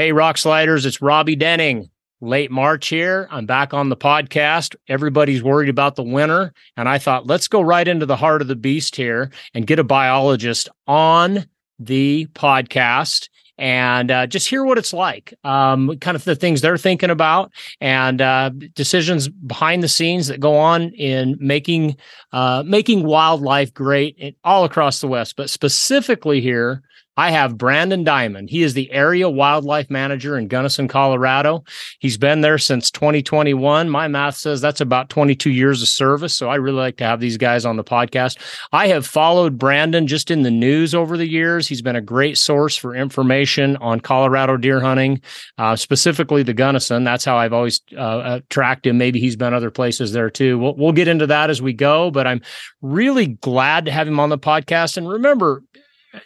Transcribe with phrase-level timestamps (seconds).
[0.00, 1.90] Hey, Roksliders, it's Robby Denning.
[2.22, 3.28] Late March here.
[3.30, 4.74] I'm back on the podcast.
[4.88, 6.54] Everybody's worried about the winter.
[6.74, 9.78] And I thought, let's go right into the heart of the beast here and get
[9.78, 11.44] a biologist on
[11.78, 13.28] the podcast
[13.58, 17.52] and uh, just hear what it's like, um, kind of the things they're thinking about,
[17.82, 21.94] and uh, decisions behind the scenes that go on in making
[22.32, 26.82] uh, making wildlife great all across the West, but specifically here
[27.20, 28.48] I have Brandon Diamond.
[28.48, 31.64] He is the area wildlife manager in Gunnison, Colorado.
[31.98, 33.90] He's been there since 2021.
[33.90, 36.34] My math says that's about 22 years of service.
[36.34, 38.38] So I really like to have these guys on the podcast.
[38.72, 41.68] I have followed Brandon just in the news over the years.
[41.68, 45.20] He's been a great source for information on Colorado deer hunting,
[45.58, 47.04] uh, specifically the Gunnison.
[47.04, 48.96] That's how I've always uh, tracked him.
[48.96, 50.58] Maybe he's been other places there too.
[50.58, 52.40] We'll, we'll get into that as we go, but I'm
[52.80, 54.96] really glad to have him on the podcast.
[54.96, 55.62] And remember,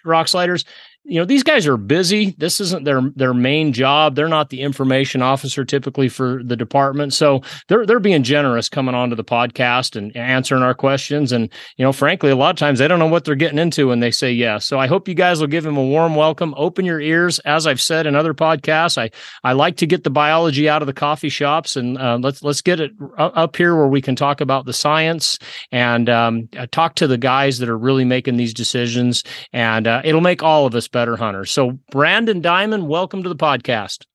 [0.05, 0.65] Roksliders
[1.05, 2.35] you know these guys are busy.
[2.39, 4.15] This isn't their their main job.
[4.15, 7.13] They're not the information officer typically for the department.
[7.13, 11.31] So they're they're being generous coming onto the podcast and answering our questions.
[11.31, 13.89] And you know frankly a lot of times they don't know what they're getting into
[13.89, 14.65] when they say yes.
[14.65, 16.55] So i hope you guys will give him a warm welcome.
[16.57, 17.39] Open your ears.
[17.41, 19.11] As i've said in other podcasts i
[19.43, 21.77] i like to get the biology out of the coffee shops.
[21.77, 25.39] And uh, let's let's get it up here where we can talk about the science
[25.71, 29.23] and um, uh, talk to the guys that are really making these decisions.
[29.53, 31.51] And uh, it'll make all of us better hunters.
[31.51, 34.07] So, Brandon Diamond, welcome to the podcast.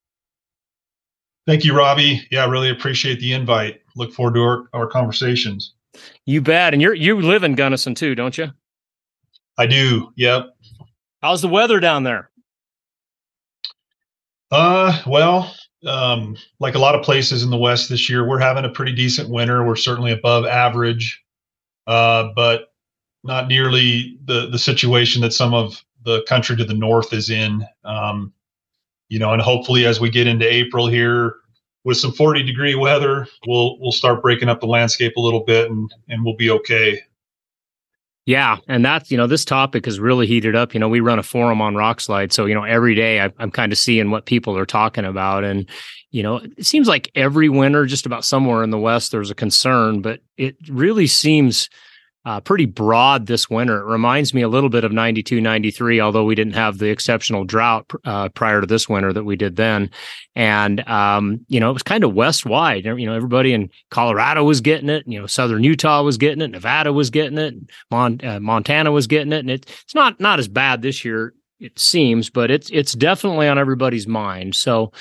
[1.45, 2.25] Thank you, Robby.
[2.31, 3.81] Yeah, I really appreciate the invite.
[3.95, 5.73] Look forward to our, our conversations.
[6.25, 6.73] You bet.
[6.73, 8.47] And you're you live in Gunnison too, don't you?
[9.58, 10.13] I do.
[10.16, 10.55] Yep.
[11.21, 12.30] How's the weather down there?
[14.52, 15.53] Uh, well,
[15.86, 18.93] um, like a lot of places in the West this year, we're having a pretty
[18.93, 19.66] decent winter.
[19.66, 21.21] We're certainly above average,
[21.88, 22.71] uh, but
[23.23, 27.66] not nearly the the situation that some of the country to the north is in.
[27.83, 28.33] Um,
[29.09, 31.36] you know, and hopefully as we get into April here
[31.83, 35.70] with some 40 degree weather, we'll we'll start breaking up the landscape a little bit
[35.70, 37.02] and and we'll be okay.
[38.30, 40.76] Yeah, and that's you know this topic is really heated up.
[40.76, 43.49] You know, we run a forum on Rokslide, so you know every day I, I'm
[43.49, 45.67] kind of seeing what people are talking about, and
[46.11, 49.36] you know it seems like every winter, just about somewhere in the West, there's a
[49.36, 51.71] concern, but it really seems
[52.29, 53.79] uh, pretty broad this winter.
[53.79, 57.43] It reminds me a little bit of 92, 93, although we didn't have the exceptional
[57.43, 59.89] drought uh, prior to this winter that we did then.
[60.35, 62.85] And, um, you know, it was kind of west wide.
[62.85, 65.05] You know, everybody in Colorado was getting it.
[65.07, 66.51] You know, Southern Utah was getting it.
[66.51, 67.55] Nevada was getting it.
[67.89, 69.39] Mon- uh, Montana was getting it.
[69.39, 73.49] And it, it's not, not as bad this year it seems, but it's it's definitely
[73.49, 74.55] on everybody's mind.
[74.55, 74.93] So,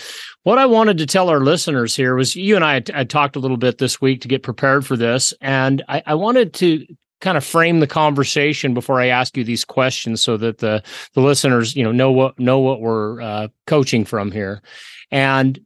[0.43, 3.39] what I wanted to tell our listeners here was you and I had, talked a
[3.39, 6.85] little bit this week to get prepared for this, and I, I wanted to
[7.21, 10.83] kind of frame the conversation before I ask you these questions so that the
[11.15, 14.63] the listeners you know know what know what we're uh, coaching from here
[15.11, 15.59] and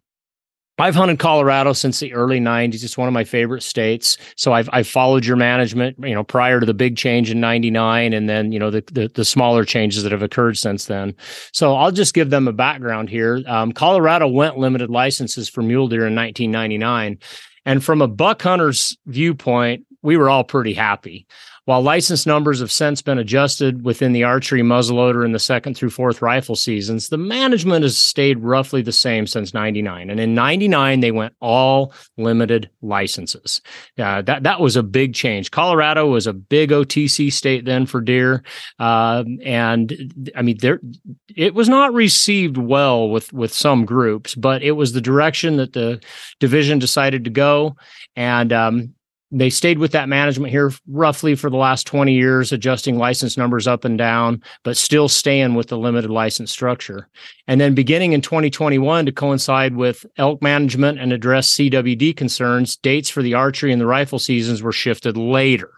[0.79, 2.83] I've hunted Colorado since the early 90s.
[2.83, 4.17] It's one of my favorite states.
[4.37, 8.13] So I've I've followed your management, you know, prior to the big change in 99
[8.13, 11.15] and then, you know, the the, the smaller changes that have occurred since then.
[11.53, 13.43] So I'll just give them a background here.
[13.47, 17.19] Um, Colorado went limited licenses for mule deer in 1999.
[17.65, 21.27] And from a buck hunter's viewpoint, we were all pretty happy.
[21.65, 25.91] While license numbers have since been adjusted within the archery muzzleloader in the second through
[25.91, 30.11] fourth rifle seasons, the management has stayed roughly the same since 99.
[30.11, 33.61] And in 99, they went all limited licenses.
[33.97, 35.53] Uh, that, that was a big change.
[35.53, 38.43] Colorado was a big OTC state then for deer.
[38.81, 40.81] Uh, and I mean, there,
[41.29, 45.75] it was not received well with, with some groups, but it was the direction that
[45.75, 46.03] the
[46.41, 47.77] division decided to go.
[48.17, 48.95] And um,
[49.33, 53.67] they stayed with that management here roughly for the last 20 years, adjusting license numbers
[53.67, 57.09] up and down, but still staying with the limited license structure.
[57.49, 63.09] And then beginning in 2021 to coincide with elk management and address CWD concerns, dates
[63.09, 65.73] for the archery and the rifle seasons were shifted later.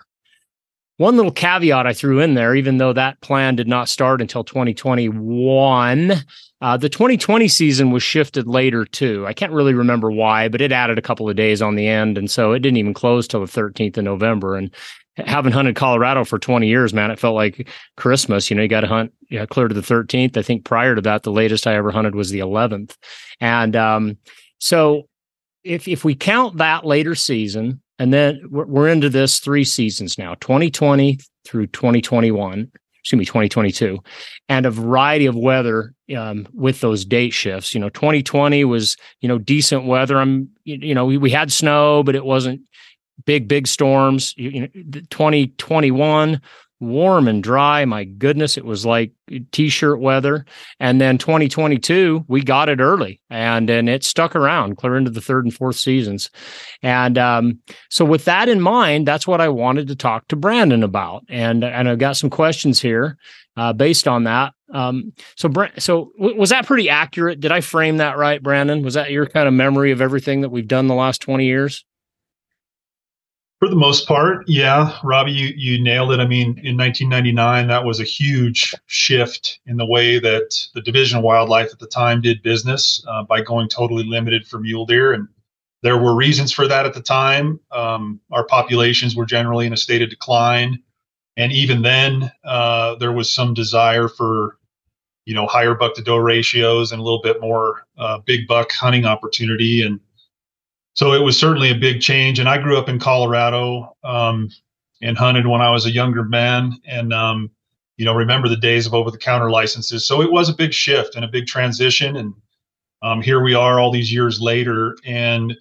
[0.97, 4.45] One little caveat I threw in there, even though that plan did not start until
[4.45, 6.13] 2021,
[6.65, 9.27] uh, the 2020 season was shifted later too.
[9.27, 12.17] I can't really remember why, but it added a couple of days on the end.
[12.17, 14.57] And so it didn't even close till the 13th of November.
[14.57, 14.75] And
[15.19, 17.69] having hunted Colorado for 20 years, man, it felt like
[17.99, 18.49] Christmas.
[18.49, 20.39] You know, you got to hunt yeah, clear to the 13th.
[20.39, 22.97] I think prior to that, the latest I ever hunted was the 11th.
[23.43, 24.17] And um,
[24.59, 25.03] so
[25.65, 30.35] if if we count that later season, and then we're into this three seasons now
[30.37, 32.73] 2020 through 2021
[33.05, 33.99] excuse me 2022
[34.49, 37.75] and a variety of weather um, with those date shifts.
[37.75, 40.19] You know 2020 was you know decent weather.
[40.19, 42.63] I'm you know we, we had snow but it wasn't
[43.27, 44.33] big big storms.
[44.39, 44.69] You, you know
[45.11, 46.41] 2021
[46.85, 47.85] warm and dry.
[47.85, 49.13] My goodness, it was like
[49.53, 50.45] t-shirt weather.
[50.81, 55.21] And then 2022, we got it early and and it stuck around clear into the
[55.21, 56.31] third and fourth seasons.
[56.83, 57.61] And um,
[57.91, 61.25] so with that in mind, that's what I wanted to talk to Brandon about.
[61.29, 63.17] And and I've got some questions here
[63.57, 64.53] uh, based on that.
[64.73, 67.41] Um, so so w- was that pretty accurate?
[67.41, 68.83] Did I frame that right, Brandon?
[68.83, 71.85] Was that your kind of memory of everything that we've done the last 20 years?
[73.61, 76.21] For the most part, yeah, Robby, you, you nailed it.
[76.21, 81.19] I mean, in 1999, that was a huge shift in the way that the Division
[81.19, 85.13] of Wildlife at the time did business uh, by going totally limited for mule deer.
[85.13, 85.29] And
[85.83, 87.61] there were reasons for that at the time.
[87.71, 90.83] Um, our populations were generally in a state of decline.
[91.37, 94.59] And even then, uh, there was some desire for,
[95.27, 98.73] you know, higher buck to doe ratios and a little bit more uh, big buck
[98.73, 99.83] hunting opportunity.
[99.83, 100.01] And
[100.95, 102.39] so it was certainly a big change.
[102.39, 104.51] And I grew up in Colorado um,
[105.03, 107.51] and hunted when I was a younger man, and um,
[107.97, 110.07] you know remember the days of over the counter licenses.
[110.07, 112.17] So it was a big shift and a big transition.
[112.17, 112.35] And
[113.03, 115.55] um, here we are, all these years later, and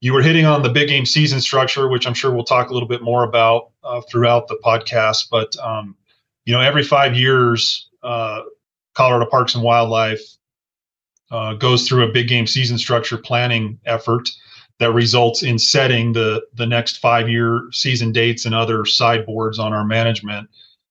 [0.00, 2.72] you were hitting on the big game season structure, which I'm sure we'll talk a
[2.72, 5.28] little bit more about uh, throughout the podcast.
[5.30, 5.96] But um,
[6.44, 8.42] you know, every five years, uh,
[8.94, 10.22] Colorado Parks and Wildlife
[11.32, 14.30] uh, goes through a big game season structure planning effort
[14.78, 19.72] that results in setting the the next five year season dates and other sideboards on
[19.72, 20.48] our management.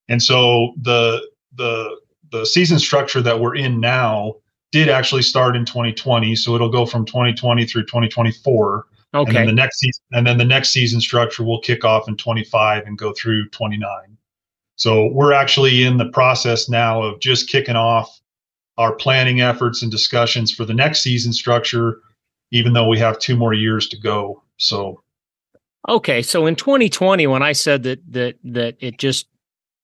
[0.10, 2.00] And so the the
[2.32, 4.36] the season structure that we're in now
[4.72, 6.36] did actually start in 2020.
[6.36, 8.86] So it'll go from 2020 through 2024.
[9.14, 9.30] Okay.
[9.30, 12.18] And then the next season, and then the next season structure will kick off in
[12.18, 14.18] 25 and go through 29.
[14.76, 18.20] So we're actually in the process now of just kicking off
[18.78, 22.02] our planning efforts and discussions for the next season structure
[22.56, 24.42] even though we have two more years to go.
[24.58, 25.02] So
[25.88, 29.28] Okay, so in 2020 when I said that that that it just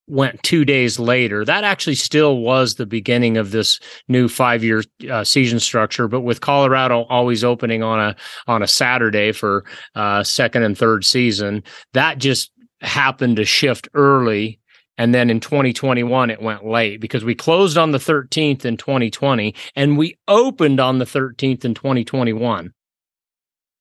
[0.07, 5.23] went 2 days later, that actually still was the beginning of this new 5-year uh,
[5.23, 8.15] season structure, but with Colorado always opening on a
[8.47, 9.65] on a Saturday for
[9.95, 11.61] uh, second and third season,
[11.93, 12.51] that just
[12.81, 14.59] happened to shift early
[15.01, 19.55] and then in 2021, it went late because we closed on the 13th in 2020
[19.75, 22.71] and we opened on the 13th in 2021.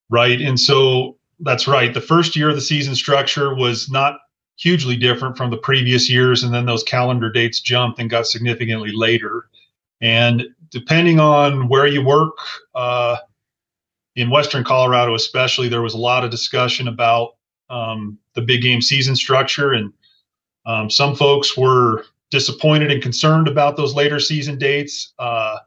[0.08, 0.40] Right.
[0.40, 1.92] And so that's right.
[1.92, 4.14] The first year of the season structure was not
[4.56, 6.42] hugely different from the previous years.
[6.42, 9.50] And then those calendar dates jumped and got significantly later.
[10.00, 12.38] And depending on where you work,
[12.74, 13.18] uh,
[14.16, 17.32] in Western Colorado, especially, there was a lot of discussion about
[17.68, 19.74] um, the big game season structure.
[19.74, 19.92] And
[20.66, 25.12] um, some folks were disappointed and concerned about those later season dates.
[25.18, 25.58] Uh,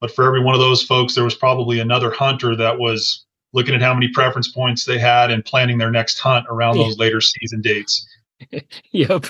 [0.00, 3.74] but for every one of those folks, there was probably another hunter that was looking
[3.74, 7.20] at how many preference points they had and planning their next hunt around those later
[7.20, 8.06] season dates.
[8.92, 9.26] yep.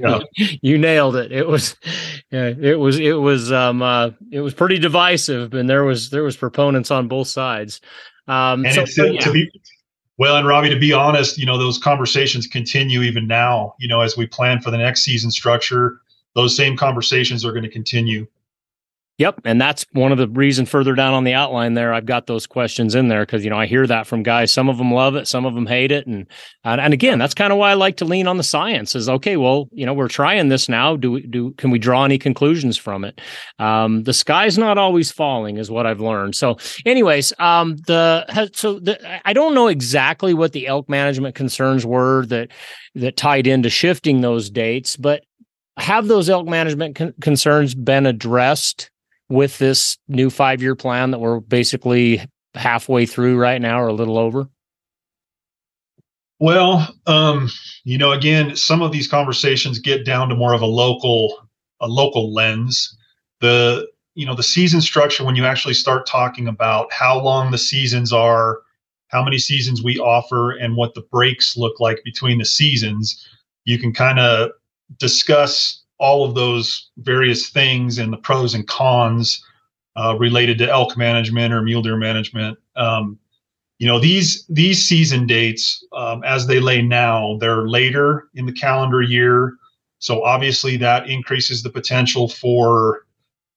[0.00, 0.20] Yeah.
[0.62, 1.30] you nailed it.
[1.30, 1.76] It was,
[2.30, 6.24] yeah, it was, it was, um, uh, it was pretty divisive and there was, there
[6.24, 7.80] was proponents on both sides.
[8.26, 9.20] Um, and so, it's, yeah.
[9.20, 9.50] to be,
[10.18, 13.74] well, and Robby, to be honest, you know, those conversations continue even now.
[13.78, 16.00] You know, as we plan for the next season structure,
[16.34, 18.26] those same conversations are going to continue.
[19.18, 21.92] Yep, and that's one of the reason further down on the outline there.
[21.92, 24.52] I've got those questions in there because you know I hear that from guys.
[24.52, 26.24] Some of them love it, some of them hate it, and
[26.62, 28.94] and, and again, that's kind of why I like to lean on the science.
[28.94, 30.94] Is okay, well, you know, we're trying this now.
[30.94, 31.50] Do we do?
[31.54, 33.20] Can we draw any conclusions from it?
[33.58, 36.36] Um, the sky's not always falling, is what I've learned.
[36.36, 36.56] So,
[36.86, 42.24] anyways, um, the so the, I don't know exactly what the elk management concerns were
[42.26, 42.50] that
[42.94, 45.24] that tied into shifting those dates, but
[45.76, 48.90] have those elk management con- concerns been addressed?
[49.28, 52.22] With this new five year plan that we're basically
[52.54, 54.48] halfway through right now or a little over?
[56.40, 57.50] Well, um,
[57.84, 61.48] you know, again, some of these conversations get down to more of a local
[61.80, 62.96] a local lens.
[63.40, 67.58] The you know the season structure when you actually start talking about how long the
[67.58, 68.60] seasons are,
[69.08, 73.26] how many seasons we offer, and what the breaks look like between the seasons,
[73.64, 74.50] you can kind of
[74.96, 79.44] discuss all of those various things and the pros and cons
[79.96, 82.58] uh, related to elk management or mule deer management.
[82.76, 83.18] Um,
[83.78, 88.52] you know these these season dates um, as they lay now they're later in the
[88.52, 89.54] calendar year
[90.00, 93.06] so obviously that increases the potential for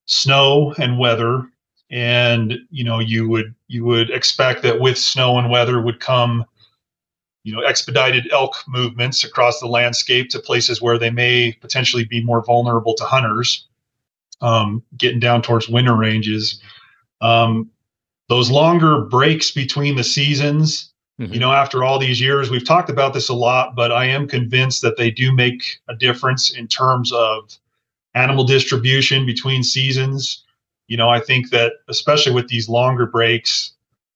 [0.06, 1.46] snow and weather
[1.90, 6.44] and you know you would you would expect that with snow and weather would come
[7.44, 12.22] you know expedited elk movements across the landscape to places where they may potentially be
[12.24, 13.66] more vulnerable to hunters
[14.40, 16.60] um, getting down towards winter ranges
[17.20, 17.70] um,
[18.28, 21.34] those longer breaks between the seasons Mm-hmm.
[21.34, 24.26] You know, after all these years, we've talked about this a lot, but I am
[24.26, 27.58] convinced that they do make a difference in terms of
[28.14, 30.44] animal distribution between seasons.
[30.88, 33.72] You know, I think that especially with these longer breaks,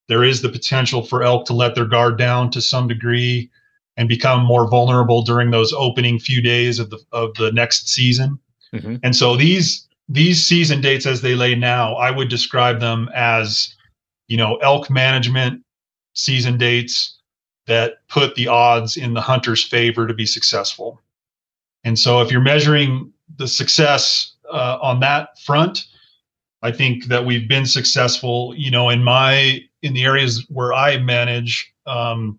[0.08, 3.50] there is the potential for elk to let their guard down to some degree
[3.96, 8.38] and become more vulnerable during those opening few days of the of the next season.
[8.75, 8.96] Mm-hmm.
[9.02, 13.75] And so these these season dates as they lay now, I would describe them as,
[14.28, 15.62] you know, elk management
[16.14, 17.18] season dates
[17.66, 21.00] that put the odds in the hunter's favor to be successful.
[21.82, 25.86] And so if you're measuring the success uh, on that front,
[26.62, 28.54] I think that we've been successful.
[28.56, 32.38] You know, in my in the areas where I manage, um,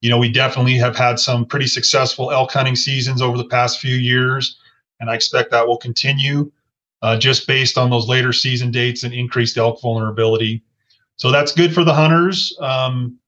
[0.00, 3.80] you know, we definitely have had some pretty successful elk hunting seasons over the past
[3.80, 4.58] few years,
[5.00, 6.52] and I expect that will continue,
[7.02, 10.62] uh, just based on those later season dates and increased elk vulnerability.
[11.16, 12.56] So that's good for the hunters.
[12.60, 13.18] Um,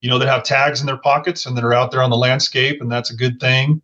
[0.00, 2.16] you know, that have tags in their pockets and that are out there on the
[2.16, 3.82] landscape, and that's a good thing.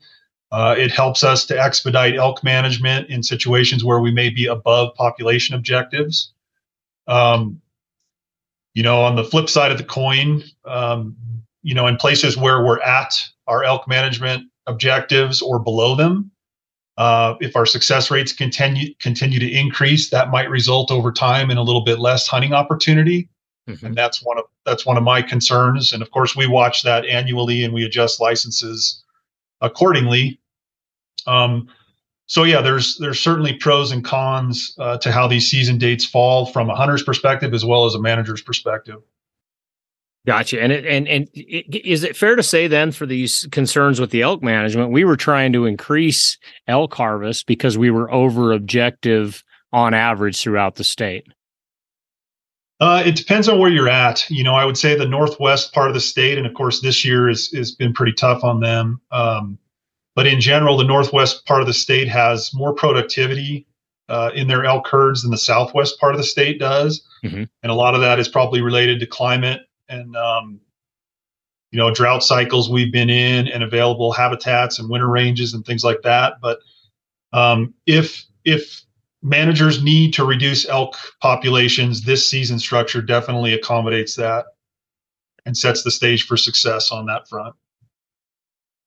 [0.52, 4.94] Uh, it helps us to expedite elk management in situations where we may be above
[4.94, 6.32] population objectives.
[7.08, 7.60] Um,
[8.74, 11.16] you know, on the flip side of the coin, um,
[11.62, 16.30] you know, in places where we're at our elk management objectives or below them,
[16.96, 21.56] uh, if our success rates continue continue to increase, that might result over time in
[21.56, 23.28] a little bit less hunting opportunity.
[23.68, 23.86] Mm-hmm.
[23.86, 25.92] And that's one of that's one of my concerns.
[25.92, 29.02] And of course, we watch that annually and we adjust licenses
[29.60, 30.38] accordingly.
[31.26, 31.68] Um,
[32.26, 36.46] so yeah, there's there's certainly pros and cons uh, to how these season dates fall
[36.46, 39.00] from a hunter's perspective as well as a manager's perspective.
[40.26, 40.60] Gotcha.
[40.62, 44.22] And it, and and is it fair to say then for these concerns with the
[44.22, 49.92] elk management, we were trying to increase elk harvest because we were over objective on
[49.92, 51.26] average throughout the state?
[52.80, 54.28] Uh, it depends on where you're at.
[54.30, 57.04] You know, I would say the northwest part of the state, and of course, this
[57.04, 59.02] year is has been pretty tough on them.
[59.10, 59.58] Um,
[60.14, 63.66] but in general, the northwest part of the state has more productivity
[64.08, 67.44] uh, in their elk herds than the southwest part of the state does, mm-hmm.
[67.62, 70.60] and a lot of that is probably related to climate and um,
[71.70, 75.84] you know drought cycles we've been in and available habitats and winter ranges and things
[75.84, 76.34] like that.
[76.40, 76.58] But
[77.32, 78.84] um, if if
[79.24, 82.02] managers need to reduce elk populations.
[82.02, 84.44] This season structure definitely accommodates that
[85.46, 87.56] and sets the stage for success on that front.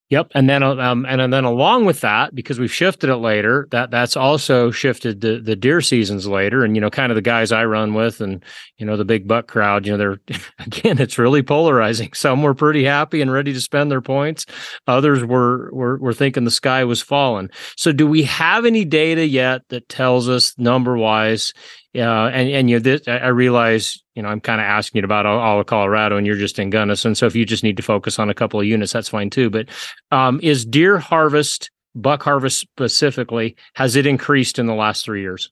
[0.09, 3.91] Yep, and then um, and then along with that, because we've shifted it later, that
[3.91, 7.51] that's also shifted the the deer seasons later, and you know, kind of the guys
[7.51, 8.41] I run with, and
[8.77, 9.85] you know, the big buck crowd.
[9.85, 10.19] You know, they're
[10.59, 12.13] again, it's really polarizing.
[12.13, 14.45] Some were pretty happy and ready to spend their points.
[14.87, 17.49] Others were were were thinking the sky was falling.
[17.75, 21.53] So, do we have any data yet that tells us number wise
[21.97, 25.25] yeah, and and you this I realize you know I'm kind of asking you about
[25.25, 27.15] all, all, of Colorado, and you're just in Gunnison.
[27.15, 29.49] So if you just need to focus on a couple of units, that's fine too.
[29.49, 29.69] But
[30.11, 35.49] um, is deer harvest, buck harvest specifically, has it increased in the last three years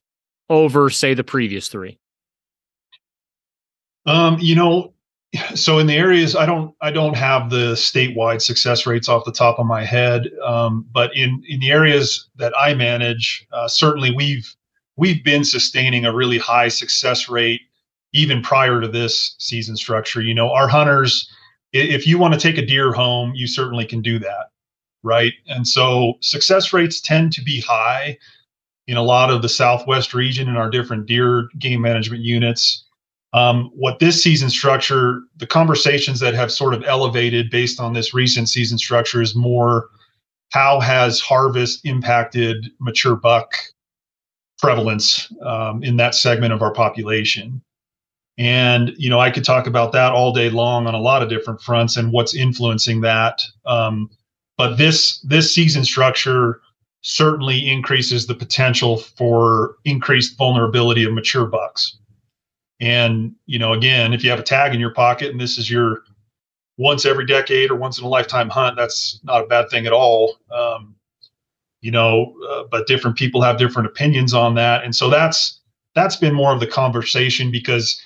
[0.48, 1.98] over, say, the previous three?
[4.06, 4.94] Um, you know,
[5.56, 9.32] so in the areas I don't I don't have the statewide success rates off the
[9.32, 14.12] top of my head, um, but in in the areas that I manage, uh, certainly
[14.12, 14.54] we've
[14.96, 17.62] we've been sustaining a really high success rate
[18.12, 20.22] even prior to this season structure.
[20.22, 21.30] You know, our hunters,
[21.72, 24.50] if you want to take a deer home, you certainly can do that.
[25.02, 25.34] Right.
[25.46, 28.18] And so success rates tend to be high
[28.86, 32.84] in a lot of the Southwest region in our different deer game management units.
[33.32, 38.14] Um, what this season structure, the conversations that have sort of elevated based on this
[38.14, 39.88] recent season structure is more
[40.52, 43.52] how has harvest impacted mature buck
[44.58, 47.62] prevalence um, in that segment of our population.
[48.38, 51.28] And you know, I could talk about that all day long on a lot of
[51.28, 53.40] different fronts and what's influencing that.
[53.64, 54.10] Um,
[54.58, 56.60] but this this season structure
[57.02, 61.98] certainly increases the potential for increased vulnerability of mature bucks.
[62.80, 65.70] And you know, again, if you have a tag in your pocket and this is
[65.70, 66.02] your
[66.78, 69.92] once every decade or once in a lifetime hunt, that's not a bad thing at
[69.92, 70.36] all.
[70.50, 70.95] Um,
[71.86, 75.60] you know, uh, but different people have different opinions on that, and so that's
[75.94, 78.02] that's been more of the conversation because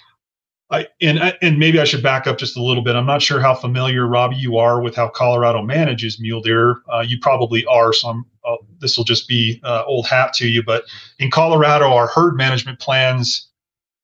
[0.71, 2.95] I and and maybe I should back up just a little bit.
[2.95, 6.83] I'm not sure how familiar Robby you are with how Colorado manages mule deer.
[6.93, 10.63] Uh, you probably are, so uh, this will just be uh, old hat to you.
[10.63, 10.85] But
[11.19, 13.49] in Colorado, our herd management plans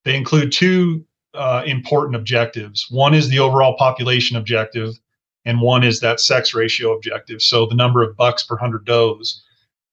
[0.04, 1.04] they include two
[1.35, 2.87] uh, important objectives.
[2.90, 4.99] One is the overall population objective,
[5.45, 7.42] and one is that sex ratio objective.
[7.42, 9.42] So the number of bucks per hundred does.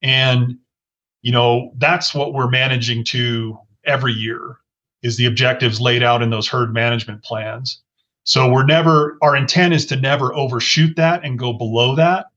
[0.03, 0.57] And,
[1.22, 4.57] you know, that's what we're managing to every year
[5.01, 7.81] is the objectives laid out in those herd management plans.
[8.25, 12.27] So we're never our intent is to never overshoot that and go below that.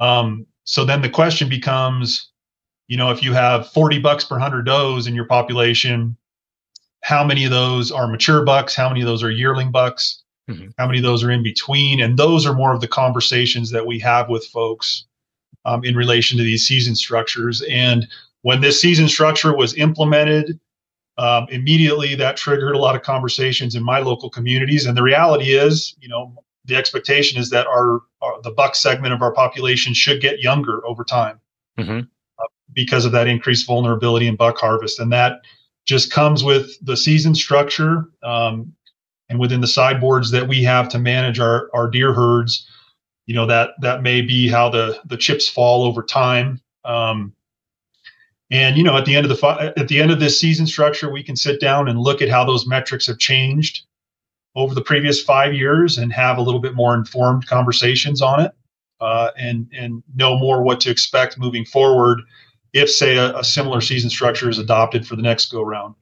[0.00, 2.30] Um, so then the question becomes,
[2.88, 6.16] you know, if you have 40 bucks per hundred does in your population,
[7.02, 8.74] how many of those are mature bucks?
[8.74, 10.22] How many of those are yearling bucks?
[10.48, 10.68] Mm-hmm.
[10.78, 12.00] How many of those are in between?
[12.00, 15.06] And those are more of the conversations that we have with folks
[15.64, 17.62] um, in relation to these season structures.
[17.68, 18.08] And
[18.42, 20.58] when this season structure was implemented,
[21.18, 24.86] um, immediately that triggered a lot of conversations in my local communities.
[24.86, 29.12] And the reality is, you know, the expectation is that our, our the buck segment
[29.12, 31.40] of our population should get younger over time
[31.78, 32.00] mm-hmm.
[32.38, 35.40] uh, because of that increased vulnerability in buck harvest, and that
[35.86, 38.72] just comes with the season structure um,
[39.28, 42.66] and within the sideboards that we have to manage our our deer herds.
[43.30, 46.60] You know that that may be how the the chips fall over time.
[46.84, 47.32] Um,
[48.50, 51.08] and you know, at the end of the at the end of this season structure,
[51.08, 53.84] we can sit down and look at how those metrics have changed
[54.56, 58.50] over the previous five years and have a little bit more informed conversations on it,
[59.00, 62.22] uh, and and know more what to expect moving forward
[62.72, 65.94] if, say, a, a similar season structure is adopted for the next go round.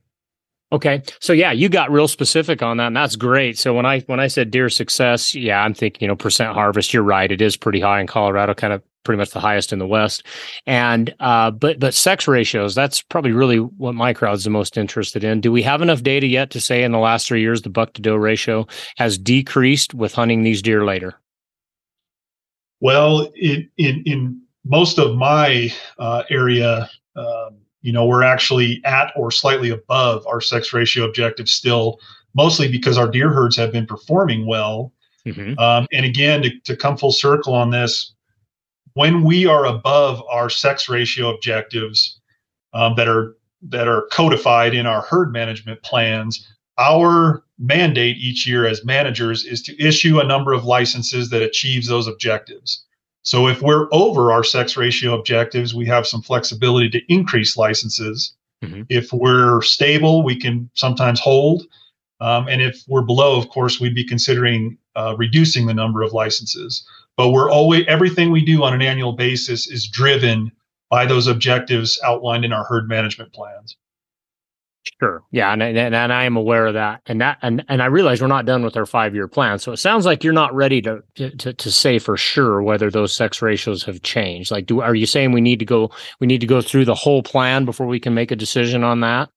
[0.71, 1.03] Okay.
[1.21, 3.59] So yeah, you got real specific on that and that's great.
[3.59, 6.93] So when I when I said deer success, yeah, I'm thinking, you know, percent harvest,
[6.93, 7.33] you're right.
[7.33, 10.23] It is pretty high in Colorado, kind of pretty much the highest in the West.
[10.67, 15.25] And uh, but but sex ratios, that's probably really what my crowd's the most interested
[15.25, 15.41] in.
[15.41, 17.95] Do we have enough data yet to say in the last three years the buck
[17.95, 18.67] to doe ratio
[18.99, 21.19] has decreased with hunting these deer later?
[22.81, 29.13] Well, in in, in most of my uh, area, um, you know, we're actually at
[29.17, 31.99] or slightly above our sex ratio objective still,
[32.35, 34.93] mostly because our deer herds have been performing well.
[35.27, 35.59] Mm-hmm.
[35.59, 38.15] Um, and again, to, to come full circle on this,
[38.95, 42.21] when we are above our sex ratio objectives
[42.73, 48.67] um, that are that are codified in our herd management plans, our mandate each year
[48.67, 52.85] as managers is to issue a number of licenses that achieves those objectives.
[53.23, 58.35] So if we're over our sex ratio objectives, we have some flexibility to increase licenses.
[58.65, 58.83] Mm-hmm.
[58.89, 61.65] If we're stable, we can sometimes hold.
[62.21, 66.13] Um, and if we're below, of course, we'd be considering uh, reducing the number of
[66.13, 66.85] licenses
[67.19, 70.53] but we're always everything we do on an annual basis is driven
[70.89, 73.77] by those objectives outlined in our herd management plans.
[75.01, 75.23] Sure.
[75.31, 78.21] Yeah, and, and, and I am aware of that, and that and and I realize
[78.21, 79.59] we're not done with our five year plan.
[79.59, 83.15] So it sounds like you're not ready to, to to say for sure whether those
[83.15, 84.51] sex ratios have changed.
[84.51, 86.95] Like, do are you saying we need to go we need to go through the
[86.95, 89.29] whole plan before we can make a decision on that?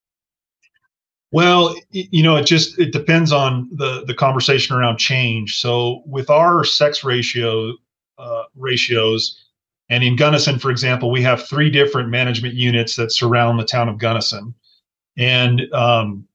[1.31, 5.59] Well, you know, it just it depends on the the conversation around change.
[5.59, 7.73] So with our sex ratio
[8.17, 9.41] uh, ratios,
[9.89, 13.89] and in Gunnison, for example, we have three different management units that surround the town
[13.89, 14.53] of Gunnison,
[15.17, 16.27] and um,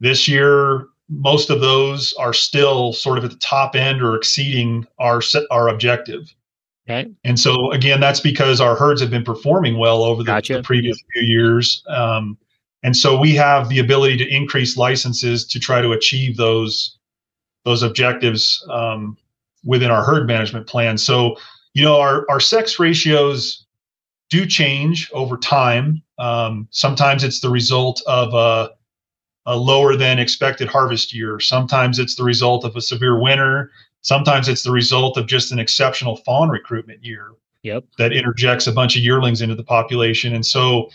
[0.00, 4.86] this year most of those are still sort of at the top end or exceeding
[4.98, 6.34] our our objective.
[6.88, 7.10] Okay.
[7.24, 10.54] And so again, that's because our herds have been performing well over the, gotcha.
[10.54, 11.84] the previous few years.
[11.88, 12.38] Um,
[12.82, 16.96] and so we have the ability to increase licenses to try to achieve those
[17.64, 19.18] those objectives um,
[19.64, 20.96] within our herd management plan.
[20.96, 21.36] So
[21.74, 23.66] you know our our sex ratios
[24.30, 26.02] do change over time.
[26.18, 28.70] Um, sometimes it's the result of a,
[29.46, 31.40] a lower than expected harvest year.
[31.40, 33.70] Sometimes it's the result of a severe winter.
[34.02, 37.32] Sometimes it's the result of just an exceptional fawn recruitment year.
[37.62, 37.84] Yep.
[37.98, 40.34] That interjects a bunch of yearlings into the population.
[40.34, 40.88] And so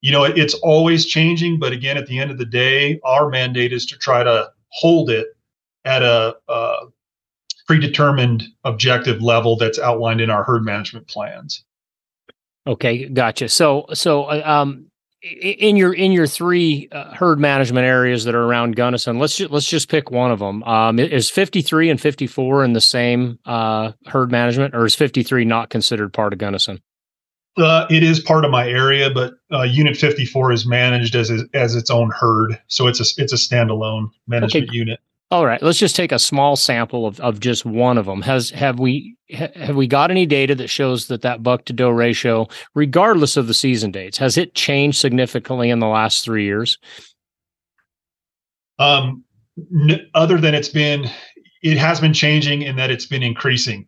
[0.00, 1.58] you know, it's always changing.
[1.58, 5.10] But again, at the end of the day, our mandate is to try to hold
[5.10, 5.28] it
[5.84, 6.86] at a, a
[7.66, 11.64] predetermined objective level that's outlined in our herd management plans.
[12.66, 13.48] Okay, gotcha.
[13.48, 14.90] So, so uh, um,
[15.22, 19.50] in your in your three uh, herd management areas that are around Gunnison, let's just
[19.50, 20.62] let's just pick one of them.
[20.64, 24.94] Um, is fifty three and fifty four in the same uh, herd management, or is
[24.94, 26.80] fifty three not considered part of Gunnison?
[27.56, 31.74] Uh, it is part of my area, but uh, Unit 54 is managed as as
[31.74, 34.76] its own herd, so it's a it's a standalone management okay.
[34.76, 35.00] unit.
[35.32, 38.20] All right, let's just take a small sample of, of just one of them.
[38.22, 41.90] Has have we have we got any data that shows that that buck to doe
[41.90, 46.78] ratio, regardless of the season dates, has it changed significantly in the last three years?
[48.80, 49.22] Um,
[49.72, 51.08] n- other than it's been,
[51.62, 53.86] it has been changing in that it's been increasing.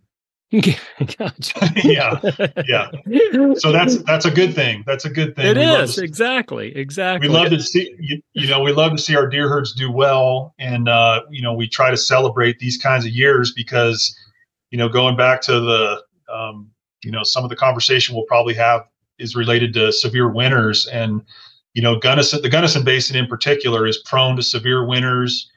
[1.19, 1.73] gotcha.
[1.83, 2.21] yeah,
[2.67, 3.55] yeah.
[3.55, 4.85] So that's that's a good thing.
[4.87, 5.47] That's a good thing.
[5.47, 7.29] It we is exactly, exactly.
[7.29, 9.91] We love to see you, you, know we love to see our deer herds do
[9.91, 14.15] well, and uh, you know we try to celebrate these kinds of years because
[14.71, 16.71] you know going back to the um,
[17.03, 18.83] you know some of the conversation we'll probably have
[19.19, 21.23] is related to severe winters and
[21.73, 25.51] you know Gunnison the Gunnison Basin in particular is prone to severe winters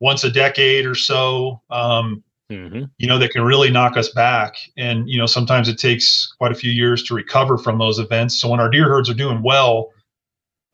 [0.00, 1.60] once a decade or so.
[1.68, 2.84] Um, mm-hmm.
[2.98, 4.56] You know, that can really knock us back.
[4.76, 8.40] And, you know, sometimes it takes quite a few years to recover from those events.
[8.40, 9.90] So when our deer herds are doing well,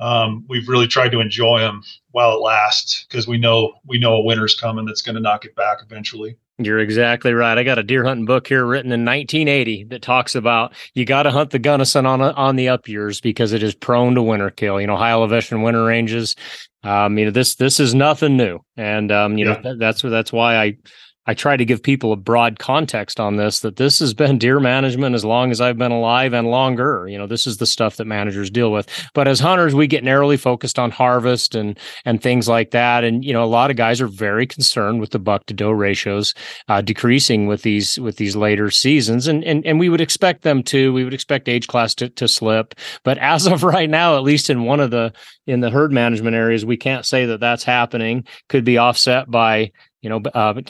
[0.00, 4.14] um, we've really tried to enjoy them while it lasts because we know we know
[4.14, 6.36] a winter's coming that's going to knock it back eventually.
[6.58, 7.58] You're exactly right.
[7.58, 11.24] I got a deer hunting book here written in 1980 that talks about you got
[11.24, 14.50] to hunt the Gunnison on on the up years because it is prone to winter
[14.50, 14.80] kill.
[14.80, 16.36] You know, high elevation winter ranges.
[16.82, 19.60] Um, you know this this is nothing new, and um, you yeah.
[19.62, 20.76] know that's that's why I
[21.26, 24.60] I try to give people a broad context on this that this has been deer
[24.60, 27.06] management as long as I've been alive and longer.
[27.08, 28.88] You know, this is the stuff that managers deal with.
[29.14, 33.04] But as hunters, we get narrowly focused on harvest and and things like that.
[33.04, 35.70] And you know, a lot of guys are very concerned with the buck to doe
[35.70, 36.34] ratios
[36.68, 40.62] uh, decreasing with these with these later seasons, and and and we would expect them
[40.64, 40.92] to.
[40.92, 42.74] We would expect age class to, to slip.
[43.02, 45.12] But as of right now, at least in one of the
[45.46, 48.24] in the herd management areas, we can't say that that's happening.
[48.48, 49.72] Could be offset by
[50.04, 50.60] you know, uh,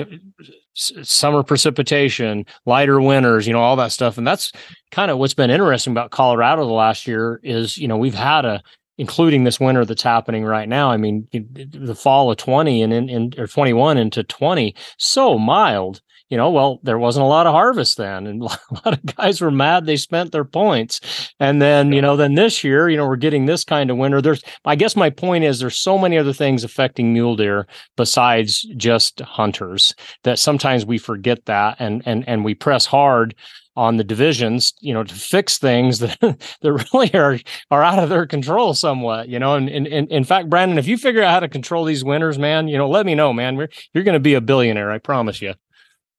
[0.74, 4.16] summer precipitation, lighter winters, you know, all that stuff.
[4.16, 4.52] And that's
[4.92, 8.44] kind of what's been interesting about Colorado the last year is, you know, we've had
[8.44, 8.62] a,
[8.96, 10.92] including this winter that's happening right now.
[10.92, 16.00] I mean, the fall of 20 and in, in or 21 into 20, so mild
[16.30, 19.40] you know, well, there wasn't a lot of harvest then, and a lot of guys
[19.40, 21.00] were mad they spent their points.
[21.38, 24.20] And then, you know, then this year, you know, we're getting this kind of winter.
[24.20, 28.62] There's, I guess, my point is, there's so many other things affecting mule deer besides
[28.76, 33.34] just hunters that sometimes we forget that, and and and we press hard
[33.76, 37.38] on the divisions, you know, to fix things that that really are
[37.70, 39.54] are out of their control somewhat, you know.
[39.54, 42.38] And, and, and in fact, Brandon, if you figure out how to control these winters,
[42.38, 43.56] man, you know, let me know, man.
[43.56, 45.54] We're, you're going to be a billionaire, I promise you.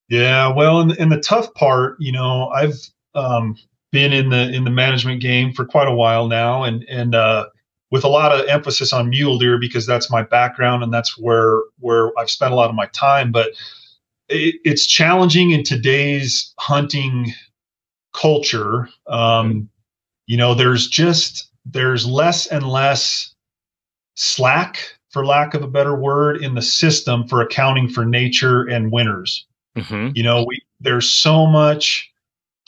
[0.09, 2.79] Yeah, well, and, and the tough part, you know, I've
[3.15, 3.57] um,
[3.91, 7.47] been in the in the management game for quite a while now, and and uh,
[7.91, 11.59] with a lot of emphasis on mule deer because that's my background and that's where
[11.79, 13.31] where I've spent a lot of my time.
[13.31, 13.51] But
[14.29, 17.33] it, it's challenging in today's hunting
[18.13, 18.89] culture.
[19.07, 19.69] Um,
[20.27, 23.33] you know, there's just there's less and less
[24.15, 28.91] slack, for lack of a better word, in the system for accounting for nature and
[28.91, 29.47] winters.
[29.75, 30.11] Mm-hmm.
[30.15, 32.11] You know, we there's so much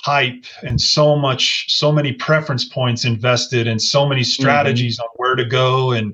[0.02, 4.42] hype and so much so many preference points invested and so many mm-hmm.
[4.42, 5.04] strategies mm-hmm.
[5.04, 6.14] on where to go and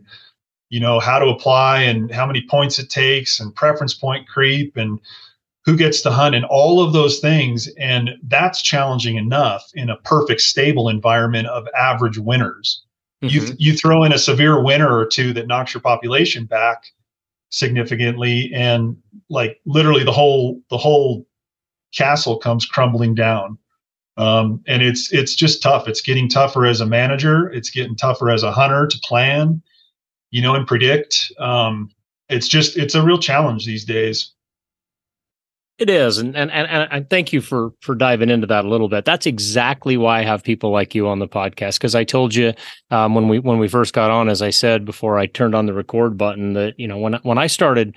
[0.70, 4.78] you know how to apply and how many points it takes and preference point creep
[4.78, 5.00] and
[5.66, 9.98] who gets to hunt and all of those things and that's challenging enough in a
[9.98, 12.84] perfect stable environment of average winners
[13.22, 13.36] mm-hmm.
[13.36, 16.86] you you throw in a severe winter or two that knocks your population back
[17.50, 18.98] significantly and
[19.34, 21.28] like literally the whole the whole
[21.94, 23.58] castle comes crumbling down.
[24.16, 25.88] Um, and it's it's just tough.
[25.88, 27.52] It's getting tougher as a manager.
[27.52, 29.62] It's getting tougher as a hunter to plan
[30.34, 31.32] you know and predict.
[31.40, 31.90] Um,
[32.28, 34.34] it's just it's a real challenge these days.
[35.78, 38.90] It is, and, and and and thank you for for diving into that a little
[38.90, 39.06] bit.
[39.06, 42.54] That's exactly why I have people like you on the podcast because I told you
[42.92, 45.68] um, when we when we first got on, as I said before I turned on
[45.68, 47.96] the record button, that you know when when I started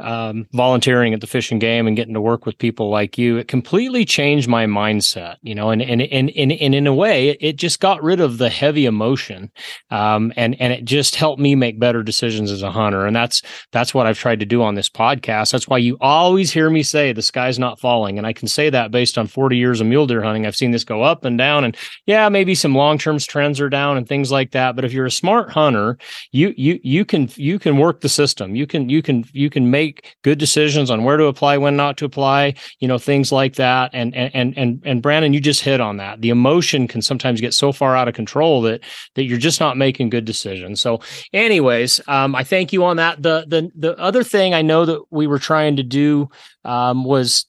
[0.00, 3.38] um, volunteering at the Fish and Game and getting to work with people like you,
[3.38, 7.30] it completely changed my mindset, you know, and and and and, and in a way,
[7.40, 9.50] it, just got rid of the heavy emotion,
[9.90, 13.40] um, and and it just helped me make better decisions as a hunter, and that's
[13.72, 15.52] that's what I've tried to do on this podcast.
[15.52, 18.68] That's why you always hear me say the sky's not falling, and I can say
[18.70, 20.46] that based on forty years of mule deer hunting.
[20.46, 23.70] I've seen this go up and down, and yeah, maybe some long term trends are
[23.70, 24.76] down and things like that.
[24.76, 25.96] But if you're a smart hunter,
[26.32, 28.54] you you you can you can work the system.
[28.54, 31.76] You can you can you can make make good decisions on where to apply, when
[31.76, 33.90] not to apply, you know, things like that.
[33.92, 36.20] And and and and Brandon, you just hit on that.
[36.20, 38.82] The emotion can sometimes get so far out of control that
[39.14, 40.80] that you're just not making good decisions.
[40.80, 41.00] So,
[41.32, 43.22] anyways, um, I thank you on that.
[43.22, 46.28] The the the other thing I know that we were trying to do
[46.64, 47.46] um, was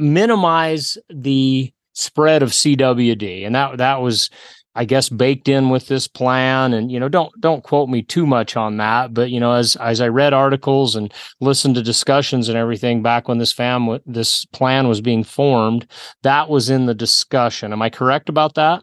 [0.00, 4.30] minimize the spread of CWD, and that that was
[4.74, 6.72] I guess baked in with this plan.
[6.72, 9.76] And you know don't don't quote me too much on that but you know as
[9.76, 14.44] as I read articles and listened to discussions and everything back when this fam this
[14.46, 15.86] plan was being formed
[16.22, 17.72] that was in the discussion.
[17.72, 18.82] Am I correct about that?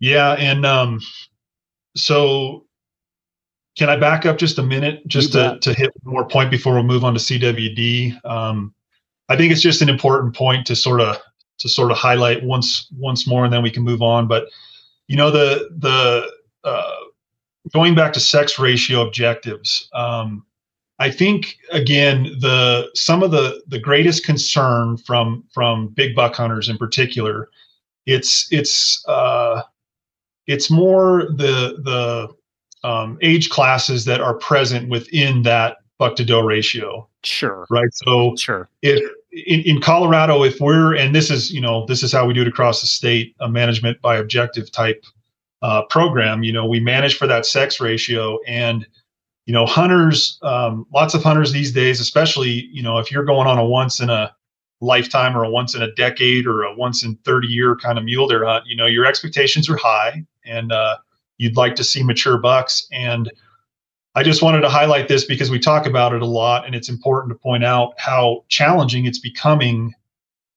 [0.00, 1.00] Yeah and um
[1.96, 2.66] so
[3.76, 6.74] can I back up just a minute just to, to hit one more point before
[6.74, 8.74] we move on to CWD um
[9.28, 11.18] I think it's just an important point to sort of
[11.58, 14.28] to sort of highlight once once more, and then we can move on.
[14.28, 14.48] But
[15.06, 16.30] you know the the
[16.64, 16.96] uh,
[17.72, 19.88] going back to sex ratio objectives.
[19.92, 20.44] Um,
[20.98, 26.68] I think again the some of the the greatest concern from from big buck hunters
[26.68, 27.48] in particular,
[28.06, 29.62] it's it's uh,
[30.46, 36.40] it's more the the um, age classes that are present within that buck to doe
[36.40, 37.08] ratio.
[37.24, 37.66] Sure.
[37.70, 37.92] Right.
[37.92, 38.68] So sure.
[38.82, 39.00] If
[39.32, 42.42] in, in Colorado, if we're and this is you know this is how we do
[42.42, 45.04] it across the state, a management by objective type
[45.62, 46.42] uh, program.
[46.42, 48.86] You know, we manage for that sex ratio and
[49.48, 53.48] you know hunters um, lots of hunters these days especially you know if you're going
[53.48, 54.32] on a once in a
[54.80, 58.04] lifetime or a once in a decade or a once in 30 year kind of
[58.04, 60.98] mule deer hunt you know your expectations are high and uh,
[61.38, 63.32] you'd like to see mature bucks and
[64.18, 66.88] i just wanted to highlight this because we talk about it a lot and it's
[66.88, 69.92] important to point out how challenging it's becoming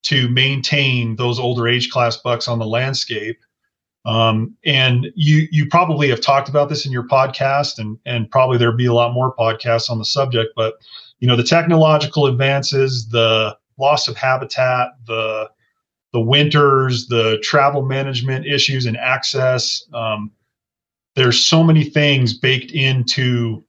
[0.04, 3.40] to maintain those older age class bucks on the landscape
[4.06, 8.58] um, and you you probably have talked about this in your podcast, and and probably
[8.58, 10.54] there'll be a lot more podcasts on the subject.
[10.56, 10.76] But
[11.20, 15.50] you know the technological advances, the loss of habitat, the
[16.14, 19.84] the winters, the travel management issues and access.
[19.94, 20.32] Um,
[21.16, 23.64] there's so many things baked into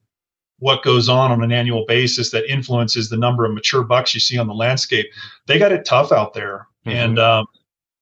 [0.58, 4.20] what goes on on an annual basis that influences the number of mature bucks you
[4.20, 5.06] see on the landscape.
[5.46, 6.96] They got it tough out there, mm-hmm.
[6.96, 7.46] and um,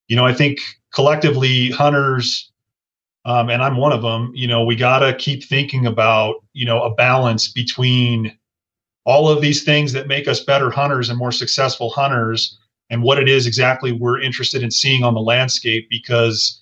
[0.08, 0.60] you know I think
[0.92, 2.50] collectively hunters
[3.24, 6.66] um, and i'm one of them you know we got to keep thinking about you
[6.66, 8.36] know a balance between
[9.04, 12.58] all of these things that make us better hunters and more successful hunters
[12.90, 16.59] and what it is exactly we're interested in seeing on the landscape because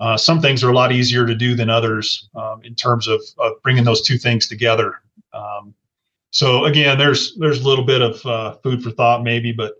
[0.00, 3.20] uh, some things are a lot easier to do than others um, in terms of,
[3.38, 5.00] of, bringing those two things together.
[5.32, 5.74] Um,
[6.30, 9.77] so again there's there's a little bit of uh, food for thought maybe but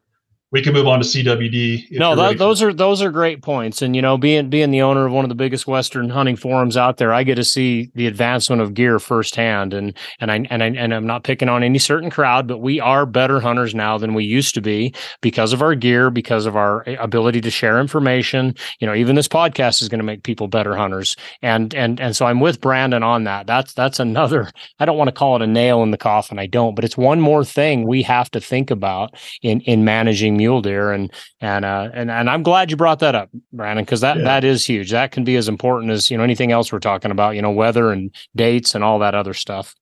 [0.50, 1.98] we can move on to CWD.
[1.98, 3.82] No, that, those are those are great points.
[3.82, 6.74] And you know, being being the owner of one of the biggest Western hunting forums
[6.74, 9.74] out there, I get to see the advancement of gear firsthand.
[9.74, 12.80] And and I and I and I'm not picking on any certain crowd, but we
[12.80, 16.56] are better hunters now than we used to be because of our gear, because of
[16.56, 18.54] our eh, ability to share information.
[18.80, 21.14] You know, even this podcast is going to make people better hunters.
[21.42, 23.46] And and and so I'm with Brandon on that.
[23.46, 24.50] That's that's another.
[24.80, 26.38] I don't want to call it a nail in the coffin.
[26.38, 30.37] I don't, but it's one more thing we have to think about in in managing
[30.38, 34.00] mule deer and and uh and and I'm glad you brought that up Brandon because
[34.00, 34.24] that yeah.
[34.24, 34.90] that is huge.
[34.90, 37.50] That can be as important as you know anything else we're talking about you know
[37.50, 39.74] weather and dates and all that other stuff.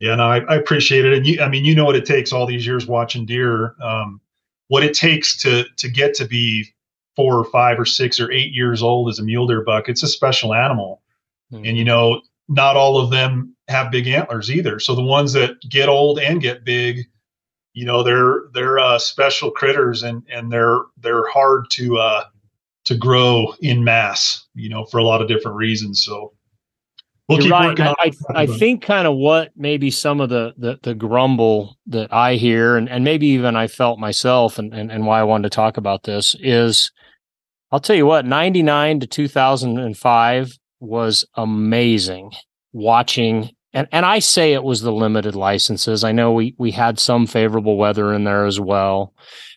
[0.00, 1.12] Yeah no I, I appreciate it.
[1.12, 4.20] And you I mean you know what it takes all these years watching deer um
[4.68, 6.66] what it takes to to get to be
[7.14, 10.02] four or five or six or eight years old as a mule deer buck it's
[10.02, 11.02] a special animal.
[11.52, 11.64] Mm-hmm.
[11.64, 14.78] and you know not all of them have big antlers either.
[14.78, 17.06] So the ones that get old and get big
[17.76, 22.24] you know they're they're uh, special critters and and they're they're hard to uh,
[22.84, 26.32] to grow in mass you know for a lot of different reasons so
[27.28, 27.78] we'll You're right.
[27.78, 32.10] I, I, I think kind of what maybe some of the, the the grumble that
[32.12, 35.50] I hear and, and maybe even I felt myself and, and, and why I wanted
[35.50, 36.90] to talk about this is
[37.70, 42.30] I'll tell you what, 99 to 2005 was amazing
[42.72, 46.02] watching and and I say it was the limited licenses.
[46.02, 49.12] I know we we had some favorable weather in there as well,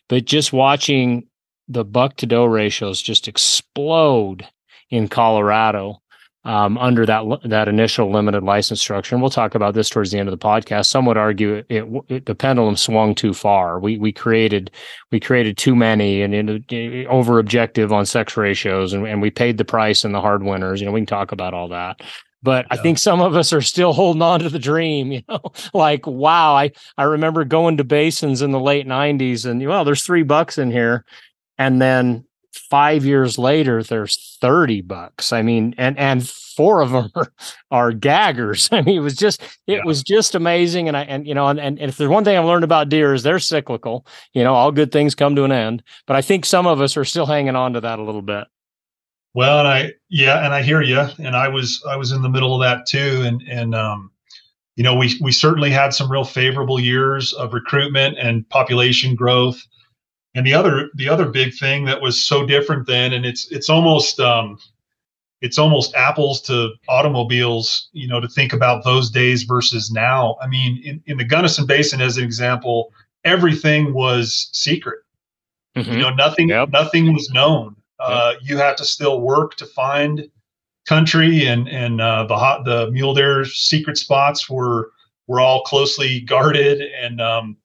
[0.08, 1.26] but just watching
[1.68, 4.46] the buck to doe ratios just explode
[4.90, 6.02] in Colorado
[6.44, 10.18] um, under that that initial limited license structure, and we'll talk about this towards the
[10.18, 10.86] end of the podcast.
[10.86, 13.80] Some would argue it, it, the pendulum swung too far.
[13.80, 14.70] We we created
[15.10, 19.56] we created too many and in, over objective on sex ratios, and, and we paid
[19.56, 20.80] the price in the hard winners.
[20.80, 22.02] You know, we can talk about all that
[22.42, 22.78] but yeah.
[22.78, 25.40] I think some of us are still holding on to the dream, you know,
[25.74, 30.02] like, wow, I, I remember going to basins in the late nineties and well, there's
[30.02, 31.04] three bucks in here.
[31.58, 35.32] And then five years later, there's 30 bucks.
[35.32, 37.32] I mean, and, and four of them are,
[37.70, 38.68] are gaggers.
[38.72, 39.84] I mean, it was just, it yeah.
[39.84, 40.88] was just amazing.
[40.88, 43.12] And I, and, you know, and, and if there's one thing I've learned about deer
[43.12, 46.46] is they're cyclical, you know, all good things come to an end, but I think
[46.46, 48.46] some of us are still hanging on to that a little bit.
[49.34, 52.28] Well, and I yeah, and I hear you, and I was I was in the
[52.28, 54.10] middle of that too, and and um,
[54.76, 59.64] you know we we certainly had some real favorable years of recruitment and population growth,
[60.34, 63.68] and the other the other big thing that was so different then, and it's it's
[63.68, 64.58] almost um,
[65.40, 70.36] it's almost apples to automobiles, you know, to think about those days versus now.
[70.42, 72.92] I mean, in, in the Gunnison Basin, as an example,
[73.24, 74.98] everything was secret.
[75.76, 75.92] Mm-hmm.
[75.92, 76.70] You know, nothing yep.
[76.70, 77.76] nothing was known.
[78.00, 80.28] Uh, you have to still work to find
[80.86, 84.90] country, and and uh, the hot the mule deer secret spots were
[85.26, 87.56] were all closely guarded, and um,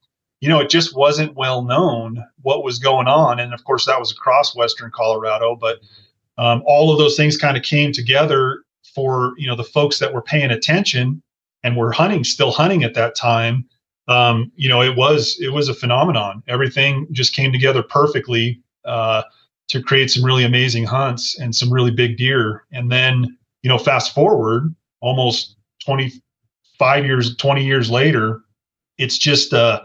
[0.42, 3.40] you know it just wasn't well known what was going on.
[3.40, 5.80] And of course, that was across western Colorado, but
[6.38, 10.14] um, all of those things kind of came together for you know the folks that
[10.14, 11.22] were paying attention
[11.64, 13.68] and were hunting, still hunting at that time.
[14.08, 16.44] Um, you know, it was it was a phenomenon.
[16.48, 18.62] Everything just came together perfectly.
[18.86, 19.24] Uh,
[19.68, 22.66] to create some really amazing hunts and some really big deer.
[22.72, 28.42] And then, you know, fast forward almost 25 years, 20 years later,
[28.98, 29.82] it's just uh,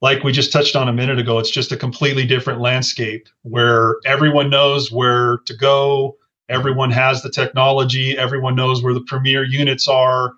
[0.00, 1.38] like we just touched on a minute ago.
[1.38, 6.16] It's just a completely different landscape where everyone knows where to go.
[6.48, 8.16] Everyone has the technology.
[8.18, 10.32] Everyone knows where the premier units are.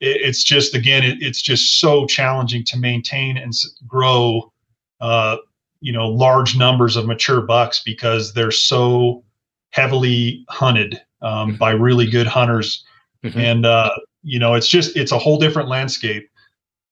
[0.00, 3.52] it's just again, it's just so challenging to maintain and
[3.86, 4.52] grow.
[5.00, 5.36] Uh,
[5.80, 9.24] you know, large numbers of mature bucks because they're so
[9.70, 12.84] heavily hunted um, by really good hunters,
[13.24, 13.38] mm-hmm.
[13.38, 13.90] and uh,
[14.22, 16.28] you know, it's just it's a whole different landscape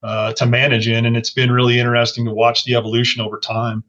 [0.03, 3.83] uh, to manage in, and it's been really interesting to watch the evolution over time.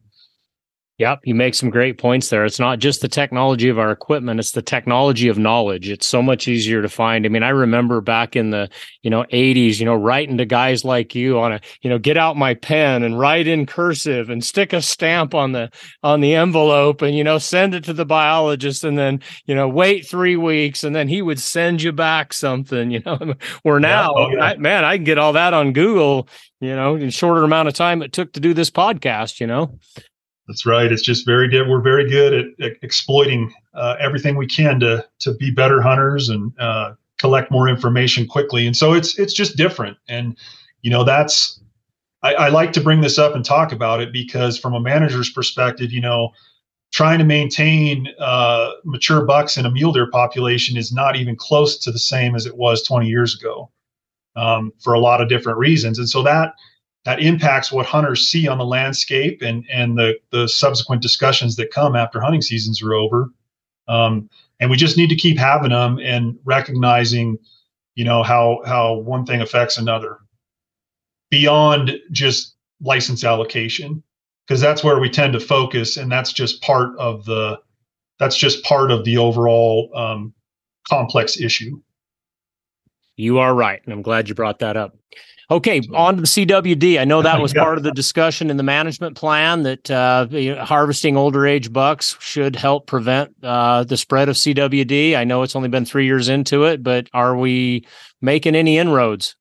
[1.00, 2.44] Yep, you make some great points there.
[2.44, 5.90] It's not just the technology of our equipment, it's the technology of knowledge.
[5.90, 7.24] It's so much easier to find.
[7.24, 8.68] I mean, I remember back in the,
[9.04, 12.18] you know, 80s, you know, writing to guys like you on a, you know, get
[12.18, 15.70] out my pen and write in cursive and stick a stamp on the
[16.02, 19.70] on the envelope and you know, send it to the biologist and then, you know,
[19.70, 23.36] wait 3 weeks and then he would send you back something, you know.
[23.62, 24.44] Where now, yeah, oh, yeah.
[24.44, 26.28] I, man, I can get all that on Google,
[26.60, 29.78] you know, in shorter amount of time it took to do this podcast, you know.
[30.48, 30.92] That's right.
[30.92, 31.68] It's just very good.
[31.68, 36.30] We're very good at, at exploiting uh, everything we can to to be better hunters
[36.30, 38.66] and uh, collect more information quickly.
[38.66, 39.98] And so it's it's just different.
[40.08, 40.38] And
[40.82, 41.60] you know that's
[42.24, 45.30] I, I like to bring this up and talk about it because from a manager's
[45.30, 46.32] perspective, you know,
[46.92, 51.78] trying to maintain uh, mature bucks in a mule deer population is not even close
[51.80, 53.70] to the same as it was 20 years ago
[54.36, 56.00] um, for a lot of different reasons.
[56.00, 56.54] And so that
[57.08, 61.72] that impacts what hunters see on the landscape and and the the subsequent discussions that
[61.72, 63.30] come after hunting seasons are over.
[63.88, 67.38] Um, and we just need to keep having them and recognizing,
[67.96, 70.20] you know, how how one thing affects another
[71.32, 74.04] beyond just license allocation,
[74.46, 77.58] because that's where we tend to focus, and that's just part of the
[78.20, 80.34] that's just part of the overall um,
[80.89, 81.82] complex issue.
[83.15, 84.97] You are right, and I'm glad you brought that up.
[85.50, 87.00] Okay, on to the CWD.
[87.00, 90.28] I know that was part of the discussion in the management plan that uh,
[90.66, 95.16] harvesting older age bucks should help prevent uh, the spread of CWD.
[95.16, 97.86] I know it's only been three years into it, but are we
[98.22, 99.38] making any inroads?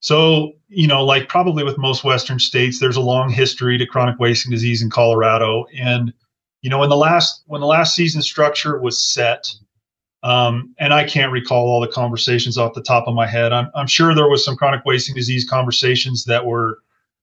[0.00, 4.18] So, you know, like probably with most Western states, there's a long history to chronic
[4.18, 5.64] wasting disease in Colorado.
[5.74, 6.12] And,
[6.60, 9.50] you know, when the last when the last season structure was set,
[10.24, 13.52] um, and I can't recall all the conversations off the top of my head.
[13.52, 16.78] I'm, I'm sure there was some chronic wasting disease conversations that were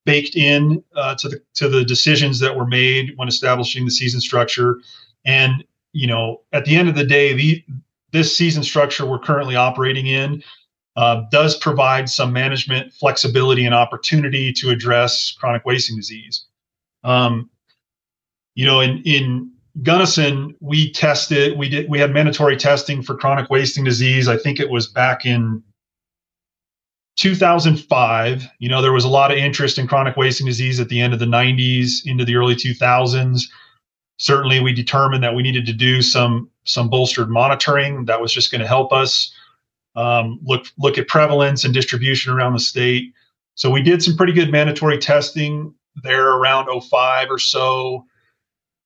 [0.06, 4.22] baked in uh, to the to the decisions that were made when establishing the season
[4.22, 4.80] structure.
[5.26, 7.66] And you know, at the end of the day, the
[8.12, 10.44] this season structure we're currently operating in
[10.96, 16.46] uh, does provide some management flexibility and opportunity to address chronic wasting disease.
[17.04, 17.50] Um,
[18.54, 19.52] you know, in in
[19.84, 24.28] Gunnison, we tested, we did, we had mandatory testing for chronic wasting disease.
[24.28, 25.64] I think it was back in
[27.18, 28.48] 2005.
[28.60, 31.14] You know, there was a lot of interest in chronic wasting disease at the end
[31.14, 33.44] of the 90s into the early 2000s.
[34.18, 38.06] Certainly, we determined that we needed to do some some bolstered monitoring.
[38.06, 39.34] That was just going to help us
[39.96, 43.14] um, look look at prevalence and distribution around the state.
[43.56, 48.06] So we did some pretty good mandatory testing there around 05 or so.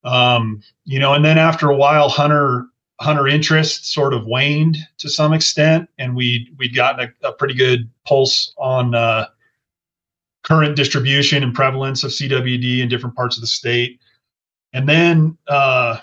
[0.05, 2.67] Um, you know, and then after a while, hunter
[3.01, 7.53] hunter interest sort of waned to some extent, and we we'd gotten a, a pretty
[7.53, 9.25] good pulse on uh,
[10.43, 13.99] current distribution and prevalence of CWD in different parts of the state.
[14.73, 15.97] And then, uh,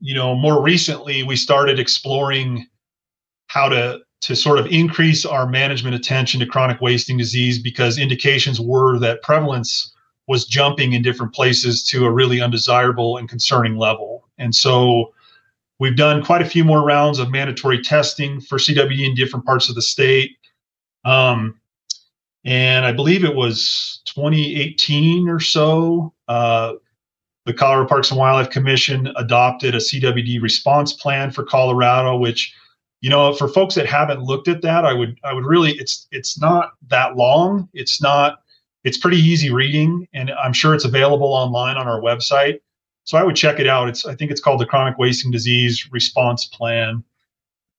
[0.00, 2.66] you know, more recently, we started exploring
[3.46, 8.60] how to to sort of increase our management attention to chronic wasting disease because indications
[8.60, 9.94] were that prevalence
[10.30, 14.28] was jumping in different places to a really undesirable and concerning level.
[14.38, 15.12] And so
[15.80, 19.68] we've done quite a few more rounds of mandatory testing for CWD in different parts
[19.68, 20.36] of the state.
[21.04, 21.58] Um,
[22.44, 26.14] and I believe it was 2018 or so.
[26.28, 26.74] Uh,
[27.44, 32.54] the Colorado Parks and Wildlife Commission adopted a CWD response plan for Colorado, which
[33.00, 36.06] you know for folks that haven't looked at that i would i would really it's
[36.12, 38.42] it's not that long it's not
[38.84, 42.60] it's pretty easy reading, and I'm sure it's available online on our website.
[43.04, 43.88] So I would check it out.
[43.88, 47.02] It's I think it's called the Chronic Wasting Disease Response Plan,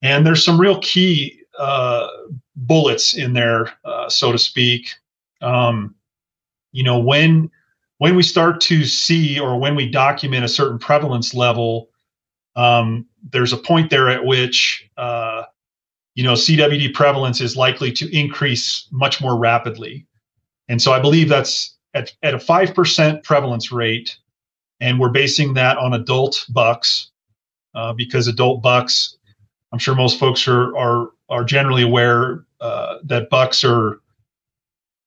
[0.01, 2.07] and there's some real key uh,
[2.55, 4.93] bullets in there, uh, so to speak.
[5.41, 5.95] Um,
[6.71, 7.49] you know when
[7.97, 11.89] when we start to see or when we document a certain prevalence level,
[12.55, 15.43] um, there's a point there at which uh,
[16.15, 20.07] you know CWD prevalence is likely to increase much more rapidly.
[20.71, 24.17] And so I believe that's at, at a 5% prevalence rate.
[24.79, 27.11] And we're basing that on adult bucks
[27.75, 29.17] uh, because adult bucks,
[29.73, 33.99] I'm sure most folks are, are, are generally aware uh, that bucks are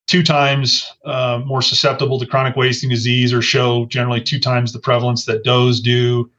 [0.06, 4.78] two times uh, more susceptible to chronic wasting disease or show generally two times the
[4.78, 6.30] prevalence that does do.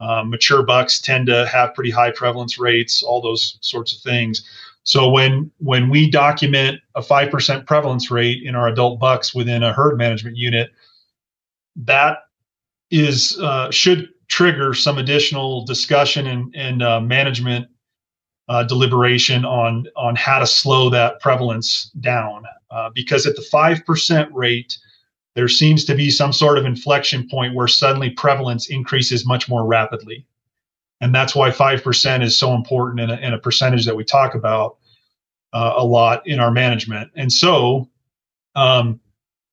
[0.00, 4.48] Um, mature bucks tend to have pretty high prevalence rates, all those sorts of things.
[4.84, 9.62] So when when we document a five percent prevalence rate in our adult bucks within
[9.62, 10.70] a herd management unit,
[11.76, 12.18] that
[12.90, 17.68] is uh, should trigger some additional discussion and, and uh, management
[18.48, 22.44] uh, deliberation on on how to slow that prevalence down.
[22.70, 24.78] Uh, because at the five percent rate,
[25.34, 29.64] there seems to be some sort of inflection point where suddenly prevalence increases much more
[29.64, 30.26] rapidly,
[31.02, 34.34] and that's why five percent is so important in a, a percentage that we talk
[34.34, 34.78] about
[35.52, 37.10] uh, a lot in our management.
[37.16, 37.90] And so,
[38.54, 39.00] um,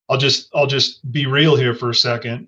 [0.07, 2.47] I'll just I'll just be real here for a second.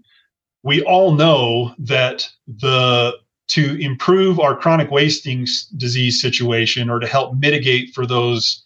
[0.64, 3.18] We all know that the
[3.50, 5.46] to improve our chronic wasting
[5.76, 8.64] disease situation or to help mitigate for those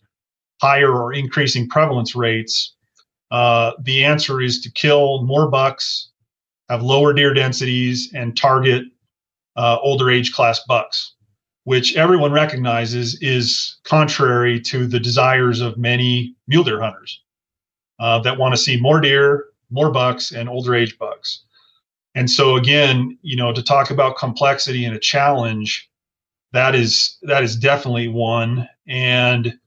[0.61, 2.75] higher or increasing prevalence rates,
[3.31, 6.09] uh, the answer is to kill more bucks,
[6.69, 8.83] have lower deer densities, and target
[9.55, 11.13] uh, older age class bucks,
[11.63, 17.21] which everyone recognizes is contrary to the desires of many mule deer hunters
[17.99, 21.43] uh, that want to see more deer, more bucks, and older age bucks.
[22.15, 25.89] And so again, you know, to talk about complexity and a challenge,
[26.53, 28.69] that is that is definitely one.
[28.87, 29.57] And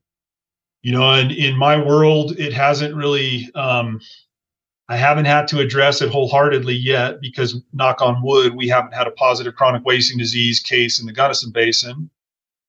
[0.82, 4.01] you know, in, in my world, it hasn't really um,
[4.89, 9.07] I haven't had to address it wholeheartedly yet because knock on wood, we haven't had
[9.07, 12.11] a positive chronic wasting disease case in the Gunnison Basin.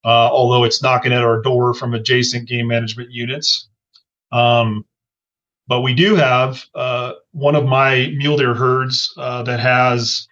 [0.05, 3.67] Uh, although it's knocking at our door from adjacent game management units.
[4.31, 4.85] Um,
[5.67, 10.27] but we do have uh, one of my mule deer herds uh, that has,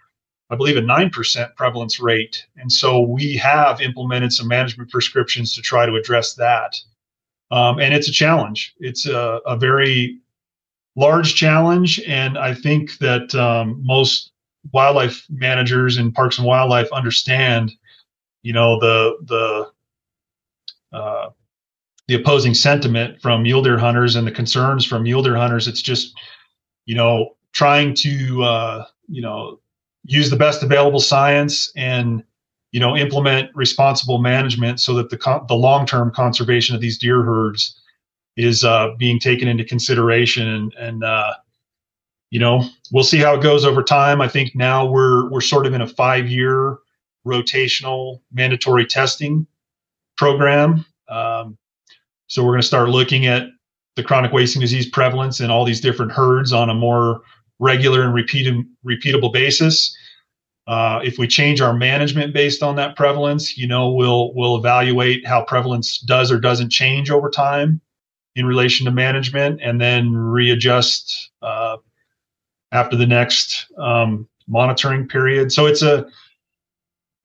[0.50, 2.46] I believe, a 9% prevalence rate.
[2.56, 6.76] And so we have implemented some management prescriptions to try to address that.
[7.52, 8.74] Um, and it's a challenge.
[8.80, 10.18] It's a, a, very
[10.98, 12.02] large challenge.
[12.08, 14.32] And I think that um, most
[14.74, 17.72] wildlife managers in parks and wildlife understand,
[18.42, 19.18] you know, the,
[20.92, 21.30] the, uh,
[22.08, 25.68] the opposing sentiment from mule deer hunters and the concerns from mule deer hunters.
[25.68, 26.14] It's just,
[26.86, 29.60] you know, trying to, uh, you know,
[30.04, 32.24] use the best available science and,
[32.72, 36.98] you know, implement responsible management so that the con- the long term conservation of these
[36.98, 37.80] deer herds
[38.38, 40.48] is uh, being taken into consideration.
[40.48, 41.34] And, and uh,
[42.30, 44.22] you know, we'll see how it goes over time.
[44.22, 46.78] I think now we're we're sort of in a five year
[47.26, 49.48] rotational mandatory testing
[50.18, 50.86] program.
[51.10, 51.58] Um,
[52.28, 53.48] so we're going to start looking at
[53.96, 57.22] the chronic wasting disease prevalence in all these different herds on a more
[57.60, 59.96] regular and repeated, repeatable basis.
[60.68, 65.26] Uh, if we change our management based on that prevalence, you know, we'll we'll evaluate
[65.26, 67.82] how prevalence does or doesn't change over time
[68.38, 71.78] in relation to management, and then readjust uh,
[72.72, 75.52] after the next um, monitoring period.
[75.52, 76.08] So it's a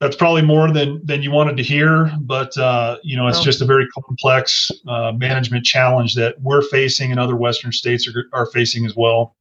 [0.02, 3.44] that's probably more than than you wanted to hear but uh, you know it's well,
[3.44, 8.24] just a very complex uh, management challenge that we're facing and other western states are,
[8.32, 9.36] are facing as well.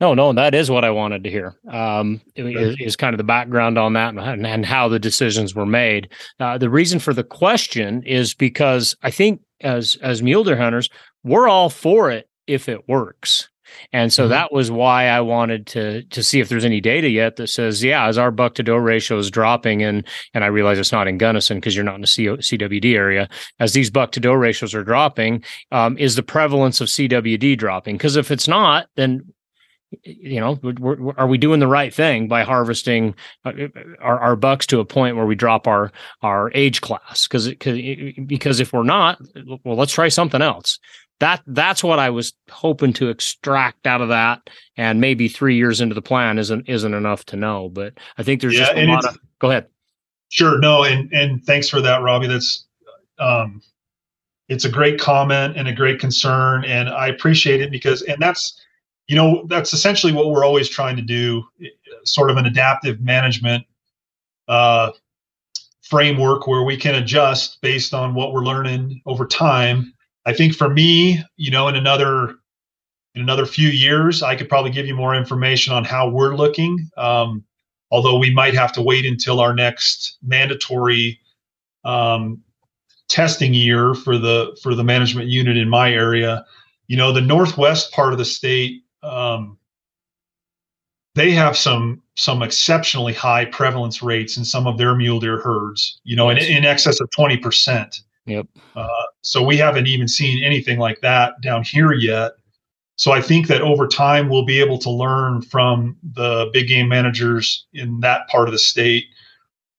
[0.00, 1.56] No no that is what i wanted to hear.
[1.68, 5.66] Um, is, is, kind of the background on that and, and how the decisions were
[5.66, 6.08] made.
[6.38, 10.88] Uh, the reason for the question is because i think as as mule deer hunters
[11.24, 13.48] we're all for it if it works
[13.92, 14.30] and so mm-hmm.
[14.30, 17.82] that was why I wanted to to see if there's any data yet that says,
[17.82, 21.08] yeah, as our buck to doe ratio is dropping, and and I realize it's not
[21.08, 23.28] in Gunnison because you're not in the CWD area.
[23.58, 27.96] As these buck to doe ratios are dropping, um, is the prevalence of CWD dropping?
[27.96, 29.33] Because if it's not, then
[30.02, 33.14] you know, we're, we're, are we doing the right thing by harvesting
[33.44, 33.52] uh,
[34.00, 35.92] our, our bucks to a point where we drop our
[36.22, 37.26] our age class?
[37.26, 37.52] Because
[38.26, 39.20] because if we're not,
[39.64, 40.78] well, let's try something else
[41.20, 44.50] that that's what I was hoping to extract out of that.
[44.76, 47.68] And maybe three years into the plan isn't isn't enough to know.
[47.68, 49.66] But I think there's yeah, just a lot of go ahead.
[50.30, 50.58] Sure.
[50.58, 52.26] No, and and thanks for that, Robby.
[52.26, 52.66] That's
[53.18, 53.62] um
[54.48, 56.64] it's a great comment and a great concern.
[56.64, 58.60] And I appreciate it because and that's
[59.06, 61.44] you know, that's essentially what we're always trying to do,
[62.04, 63.64] sort of an adaptive management
[64.46, 64.90] uh
[65.80, 69.94] framework where we can adjust based on what we're learning over time
[70.26, 72.36] I think for me, you know, in another
[73.14, 76.90] in another few years, I could probably give you more information on how we're looking.
[76.96, 77.44] Um,
[77.90, 81.20] although we might have to wait until our next mandatory
[81.84, 82.42] um,
[83.08, 86.44] testing year for the for the management unit in my area.
[86.88, 89.58] You know, the northwest part of the state, um,
[91.14, 96.00] they have some some exceptionally high prevalence rates in some of their mule deer herds.
[96.04, 98.00] You know, in, in excess of twenty percent.
[98.26, 98.46] Yep.
[98.74, 98.88] Uh,
[99.20, 102.32] so we haven't even seen anything like that down here yet.
[102.96, 106.88] So I think that over time we'll be able to learn from the big game
[106.88, 109.04] managers in that part of the state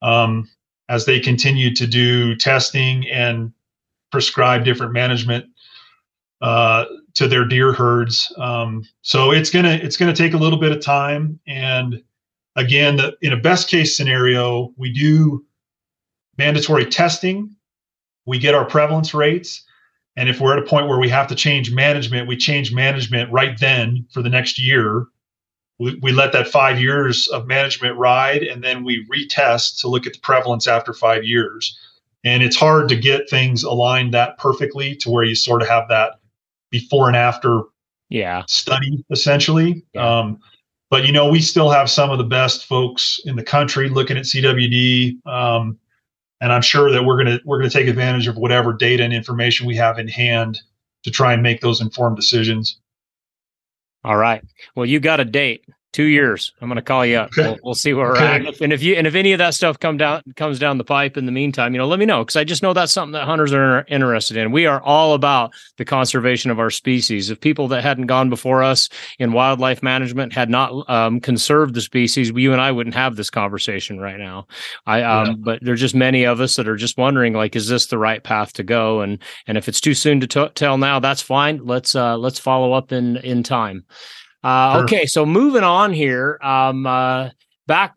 [0.01, 0.49] um,
[0.89, 3.51] as they continue to do testing and
[4.11, 5.45] prescribe different management
[6.41, 6.85] uh,
[7.15, 8.31] to their deer herds.
[8.37, 11.39] Um, so it's gonna it's gonna take a little bit of time.
[11.47, 12.03] And
[12.55, 15.45] again, the, in a best case scenario, we do
[16.37, 17.55] mandatory testing,
[18.25, 19.63] we get our prevalence rates,
[20.17, 23.31] and if we're at a point where we have to change management, we change management
[23.31, 25.07] right then for the next year.
[25.77, 30.07] We, we let that five years of management ride, and then we retest to look
[30.07, 31.77] at the prevalence after five years.
[32.23, 35.87] And it's hard to get things aligned that perfectly to where you sort of have
[35.89, 36.13] that
[36.79, 37.61] before and after
[38.09, 38.43] yeah.
[38.47, 39.83] study essentially.
[39.93, 40.19] Yeah.
[40.19, 40.39] um,
[40.89, 44.17] but you know we still have some of the best folks in the country looking
[44.17, 45.77] at cwd um,
[46.41, 49.03] and i'm sure that we're going to we're going to take advantage of whatever data
[49.03, 50.61] and information we have in hand
[51.03, 52.79] to try and make those informed decisions.
[54.03, 54.43] All right.
[54.75, 55.65] Well you got a date
[55.95, 56.51] two years.
[56.59, 57.29] I'm going to call you up.
[57.29, 57.43] Okay.
[57.43, 58.19] We'll, we'll, see where okay.
[58.19, 58.61] we're at.
[58.61, 61.15] And if you and if any of that stuff come down comes down the pipe
[61.15, 63.23] in the meantime, you know, let me know because I just know that's something that
[63.23, 64.51] hunters are interested in.
[64.51, 67.29] We are all about the conservation of our species.
[67.29, 68.89] If people that hadn't gone before us
[69.19, 73.29] in wildlife management had not um, conserved the species, you and I wouldn't have this
[73.29, 74.47] conversation right now.
[74.85, 75.33] I um, yeah.
[75.39, 78.21] but there's just many of us that are just wondering, like, is this the right
[78.21, 78.99] path to go?
[78.99, 81.63] And and if it's too soon to t- tell now, that's fine.
[81.63, 83.85] Let's uh, let's follow up in in time.
[84.45, 87.29] Uh, okay, so moving on here, um, uh,
[87.65, 87.95] back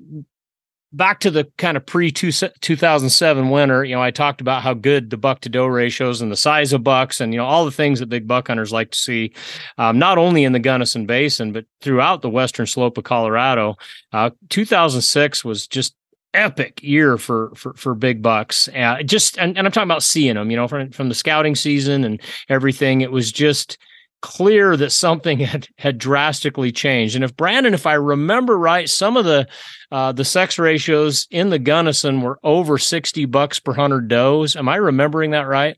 [0.92, 5.10] back to the kind of pre 2007 winter, you know, I talked about how good
[5.10, 7.70] the buck to doe ratios and the size of bucks and, you know, all the
[7.70, 9.34] things that big buck hunters like to see,
[9.76, 13.76] um, not only in the Gunnison Basin, but throughout the western slope of Colorado.
[14.14, 15.94] Uh, 2006 was just
[16.32, 18.68] epic year for for for big bucks.
[18.68, 21.54] Uh, just and, and i'm talking about seeing them you know from from the scouting
[21.54, 23.02] season and everything.
[23.02, 23.76] It was just
[24.20, 27.14] clear that something had had drastically changed.
[27.14, 29.46] And if Brandon, if I remember right, some of the
[29.90, 34.56] uh, the sex ratios in the Gunnison were over sixty bucks per hundred does.
[34.56, 35.76] Am I remembering that right?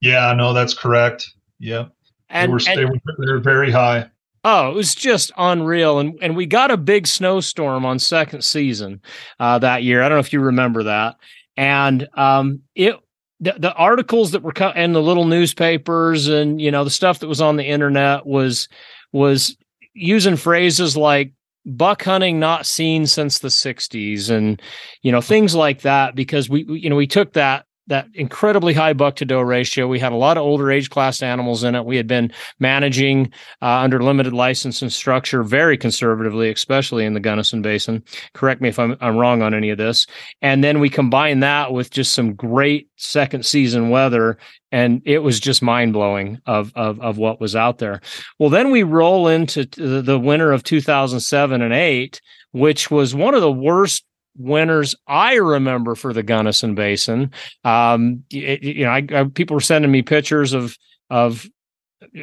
[0.00, 1.28] Yeah, no, that's correct.
[1.58, 1.86] Yeah,
[2.28, 4.10] and, they were, and, they were they were very high.
[4.44, 9.00] Oh, it was just unreal, and and we got a big snowstorm on second season
[9.40, 10.02] uh, that year.
[10.02, 11.16] I don't know if you remember that,
[11.56, 12.94] and um, it
[13.40, 17.18] the, the articles that were cut in the little newspapers and you know the stuff
[17.18, 18.68] that was on the internet was
[19.12, 19.56] was
[19.94, 21.32] using phrases like
[21.64, 24.62] buck hunting not seen since the 60s and
[25.02, 28.92] you know things like that because we you know we took that that incredibly high
[28.92, 29.86] buck to doe ratio.
[29.86, 31.84] We had a lot of older age class animals in it.
[31.84, 33.32] We had been managing
[33.62, 38.02] uh, under limited license and structure very conservatively, especially in the Gunnison Basin.
[38.34, 40.06] Correct me if I'm, I'm wrong on any of this.
[40.42, 44.38] And then we combine that with just some great second season weather
[44.72, 48.00] and it was just mind blowing of, of of what was out there.
[48.38, 52.20] Well, then we roll into the winter of 2007 and 8,
[52.52, 54.04] which was one of the worst
[54.38, 57.30] winners I remember for the Gunnison Basin.
[57.64, 60.76] Um, it, you know, I, I, people were sending me pictures of
[61.10, 61.46] of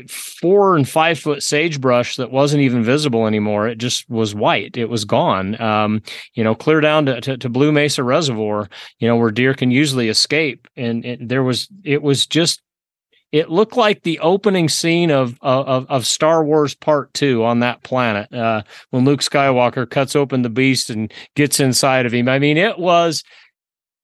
[0.08, 3.68] four and five foot sagebrush that wasn't even visible anymore.
[3.68, 4.78] It just was white.
[4.78, 5.60] It was gone.
[5.62, 6.02] Um,
[6.34, 8.70] you know, clear down to, to, to, Blue Mesa Reservoir.
[9.00, 12.62] You know, where deer can usually escape, and it, there was it was just
[13.34, 17.84] it looked like the opening scene of of, of Star Wars Part Two on that
[17.84, 18.62] planet uh,
[18.92, 22.30] when Luke Skywalker cuts open the beast and gets inside of him.
[22.30, 23.24] I mean, it was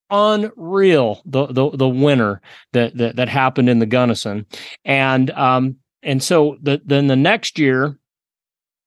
[0.10, 2.42] unreal the the the winter
[2.74, 4.48] that that, that happened in the Gunnison,
[4.84, 8.00] and um and so the, then the next year,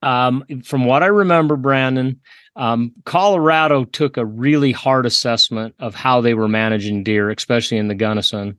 [0.02, 2.20] um, from what I remember, Brandon.
[2.54, 7.88] Um, Colorado took a really hard assessment of how they were managing deer, especially in
[7.88, 8.58] the Gunnison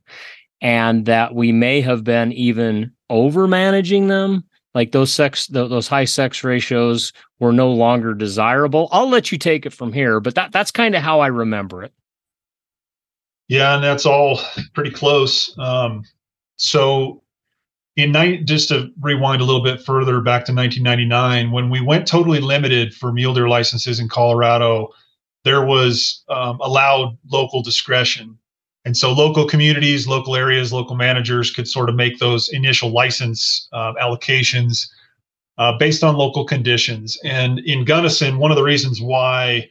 [0.60, 4.44] and that we may have been even over managing them.
[4.74, 8.88] Like those sex those high sex ratios were no longer desirable.
[8.90, 11.84] I'll let you take it from here but that that's kind of how i remember
[11.84, 11.92] it.
[13.48, 14.40] Yeah and that's all
[14.74, 15.56] pretty close.
[15.58, 16.02] Um,
[16.56, 17.22] so
[17.96, 22.06] in night just to rewind a little bit further back to 1999 when we went
[22.06, 24.88] totally limited for mule deer licenses in colorado
[25.44, 28.36] there was um, allowed local discretion
[28.84, 33.68] and so local communities, local areas, local managers could sort of make those initial license
[33.72, 34.88] uh, allocations
[35.56, 37.18] uh, based on local conditions.
[37.24, 39.70] And in Gunnison, one of the reasons why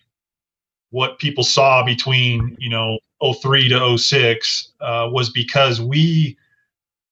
[0.90, 2.98] what people saw between, you know,
[3.42, 6.38] 03 to 06 uh, was because we,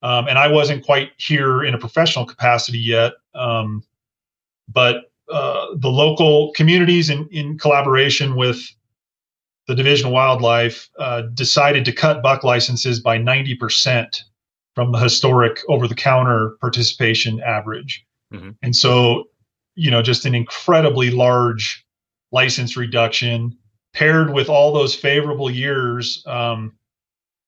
[0.02, 3.84] um, and I wasn't quite here in a professional capacity yet, um,
[4.72, 8.62] but uh, the local communities in, in collaboration with
[9.68, 14.24] the Division of Wildlife uh, decided to cut buck licenses by 90%
[14.76, 18.06] from the historic over the counter participation average.
[18.34, 18.52] Mm-hmm.
[18.62, 19.26] And so,
[19.76, 21.86] you know, just an incredibly large
[22.32, 23.58] license reduction
[23.94, 26.24] paired with all those favorable years.
[26.26, 26.74] Um,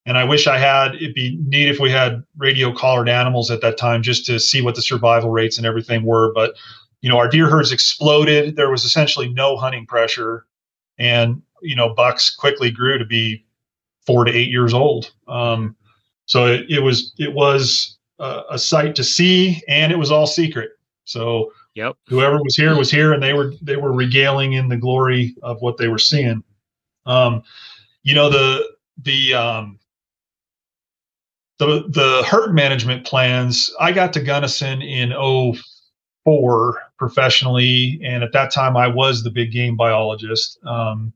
[0.06, 3.62] and I wish I had, it'd be neat if we had radio collared animals at
[3.62, 6.32] that time just to see what the survival rates and everything were.
[6.34, 6.54] But,
[7.00, 8.56] you know, our deer herds exploded.
[8.56, 10.44] There was essentially no hunting pressure.
[10.98, 13.44] And, you know, bucks quickly grew to be
[14.06, 15.12] four to eight years old.
[15.26, 15.76] Um,
[16.26, 20.26] so it, it was it was a, a sight to see, and it was all
[20.26, 20.70] secret.
[21.04, 21.96] So yep.
[22.08, 25.60] whoever was here was here, and they were they were regaling in the glory of
[25.60, 26.42] what they were seeing.
[27.06, 27.42] Um,
[28.02, 28.68] you know the
[29.02, 29.78] the um,
[31.58, 33.74] the the herd management plans.
[33.80, 35.10] I got to Gunnison in
[36.24, 40.58] 04 professionally, and at that time I was the big game biologist.
[40.64, 41.12] Um,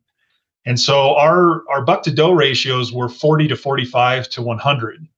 [0.68, 5.08] and so our our buck to doe ratios were 40 to 45 to 100.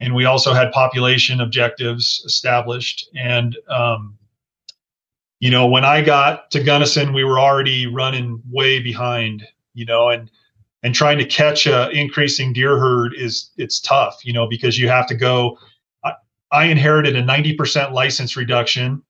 [0.00, 3.08] And we also had population objectives established.
[3.16, 4.18] And um,
[5.40, 9.48] you know, when I got to Gunnison, we were already running way behind.
[9.72, 10.30] You know, and
[10.82, 14.22] and trying to catch a increasing deer herd is it's tough.
[14.26, 15.58] You know, because you have to go.
[16.04, 16.12] I,
[16.50, 19.02] I inherited a 90% license reduction,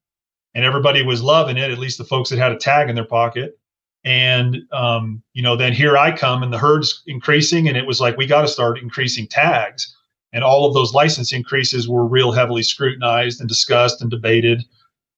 [0.55, 1.73] and everybody was loving it.
[1.73, 3.59] At least the folks that had a tag in their pocket
[4.05, 8.01] and um, you know then here i come and the herd's increasing and it was
[8.01, 9.97] like we got to start increasing tags.
[10.35, 14.65] And all of those license increases were real heavily scrutinized and discussed and debated.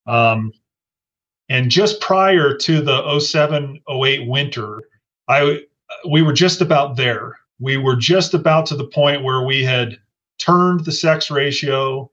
[0.09, 0.53] Um,
[1.49, 4.83] and just prior to the 07 08 winter
[5.29, 5.61] i
[6.09, 7.39] we were just about there.
[7.61, 9.99] We were just about to the point where we had
[10.39, 12.11] turned the sex ratio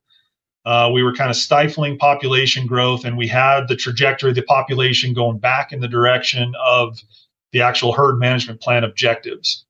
[0.65, 4.43] uh, we were kind of stifling population growth, and we had the trajectory of the
[4.43, 6.99] population going back in the direction of
[7.51, 9.65] the actual herd management plan objectives.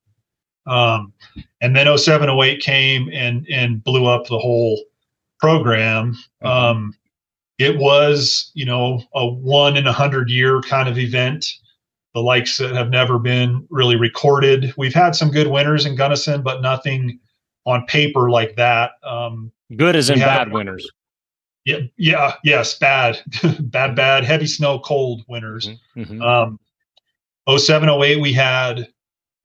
[0.67, 1.13] Um,
[1.61, 4.79] and then 07, 08 came and and blew up the whole
[5.39, 6.13] program.
[6.43, 6.47] Mm-hmm.
[6.47, 6.93] Um,
[7.57, 11.45] it was, you know, a one in a hundred year kind of event,
[12.13, 14.73] the likes that have never been really recorded.
[14.77, 17.19] We've had some good winners in Gunnison, but nothing
[17.65, 18.91] on paper like that.
[19.03, 20.89] Um, Good as in bad winters.
[21.65, 23.21] Yeah, yeah, yes, bad,
[23.59, 25.67] bad, bad, heavy snow, cold winters.
[25.95, 26.01] Mm-hmm.
[26.01, 26.21] mm-hmm.
[26.21, 26.59] Um,
[27.49, 28.87] 07, 08, we had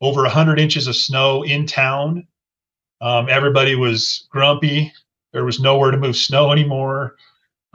[0.00, 2.26] over 100 inches of snow in town.
[3.00, 4.92] Um, everybody was grumpy.
[5.32, 7.16] There was nowhere to move snow anymore.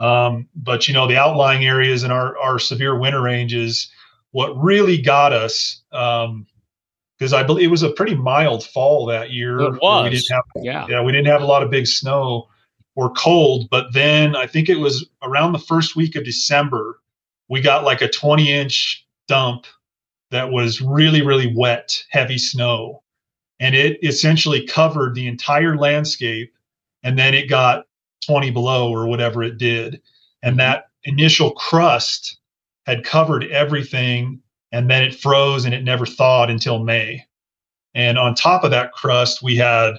[0.00, 3.90] Um, but you know, the outlying areas in our our severe winter ranges,
[4.32, 6.46] what really got us um,
[7.22, 9.60] because I believe it was a pretty mild fall that year.
[9.60, 10.02] It was.
[10.02, 10.86] We didn't have, yeah.
[10.88, 12.48] yeah, we didn't have a lot of big snow
[12.96, 13.70] or cold.
[13.70, 16.98] But then I think it was around the first week of December,
[17.48, 19.66] we got like a 20 inch dump
[20.32, 23.04] that was really, really wet, heavy snow.
[23.60, 26.52] And it essentially covered the entire landscape.
[27.04, 27.86] And then it got
[28.26, 30.02] 20 below or whatever it did.
[30.42, 30.58] And mm-hmm.
[30.58, 32.38] that initial crust
[32.84, 34.42] had covered everything
[34.72, 37.24] and then it froze and it never thawed until May.
[37.94, 39.94] And on top of that crust, we had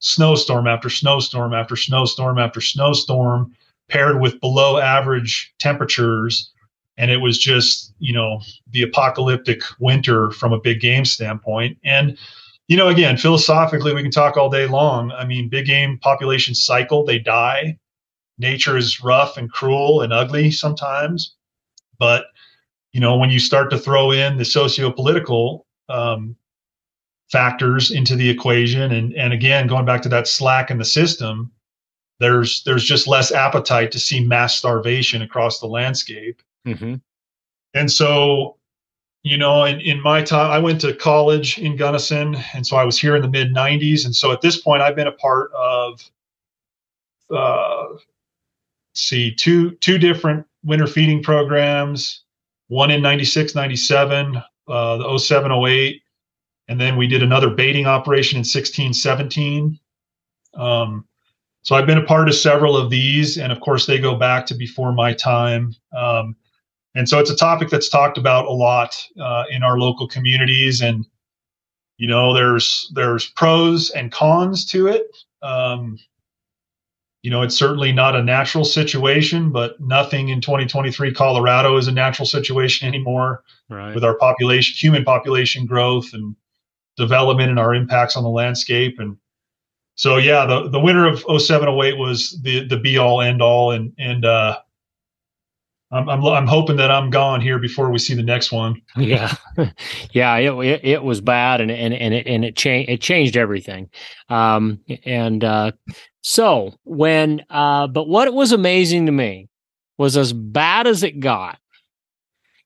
[0.00, 3.54] snowstorm after snowstorm after snowstorm after snowstorm
[3.88, 6.50] paired with below average temperatures.
[6.98, 11.78] And it was just, you know, the apocalyptic winter from a big game standpoint.
[11.84, 12.18] And,
[12.68, 15.12] you know, again, philosophically, we can talk all day long.
[15.12, 17.78] I mean, big game population cycle, they die.
[18.38, 21.34] Nature is rough and cruel and ugly sometimes.
[21.98, 22.26] But
[22.96, 26.34] you know, when you start to throw in the socio-political um,
[27.30, 31.52] factors into the equation, and and again, going back to that slack in the system,
[32.20, 36.40] there's there's just less appetite to see mass starvation across the landscape.
[36.66, 36.94] Mm-hmm.
[37.74, 38.56] And so,
[39.22, 42.84] you know, in, in my time, I went to college in Gunnison, and so I
[42.84, 45.50] was here in the mid '90s, and so at this point, I've been a part
[45.52, 46.02] of.
[47.30, 47.98] Uh,
[48.94, 52.22] see two two different winter feeding programs
[52.68, 54.36] one in 96, 97,
[54.68, 56.02] uh, the 07, 08.
[56.68, 59.78] And then we did another baiting operation in 16, 17.
[60.54, 61.06] Um,
[61.62, 63.38] so I've been a part of several of these.
[63.38, 65.74] And of course, they go back to before my time.
[65.96, 66.36] Um,
[66.94, 70.80] and so it's a topic that's talked about a lot uh, in our local communities.
[70.80, 71.04] And,
[71.98, 75.06] you know, there's there's pros and cons to it.
[75.42, 75.98] Um,
[77.26, 81.92] you know, it's certainly not a natural situation, but nothing in 2023 Colorado is a
[81.92, 83.96] natural situation anymore right.
[83.96, 86.36] with our population, human population growth and
[86.96, 89.00] development and our impacts on the landscape.
[89.00, 89.16] And
[89.96, 93.72] so, yeah, the, the winter of 0708 was the, the be all end all.
[93.72, 94.60] And, and, uh,
[95.92, 98.82] I'm, I'm, I'm hoping that I'm gone here before we see the next one.
[98.96, 99.32] Yeah,
[100.10, 103.36] yeah, it, it, it was bad, and and and it and it changed it changed
[103.36, 103.90] everything.
[104.28, 105.72] Um, and uh,
[106.22, 109.48] so when uh, but what was amazing to me
[109.96, 111.58] was as bad as it got,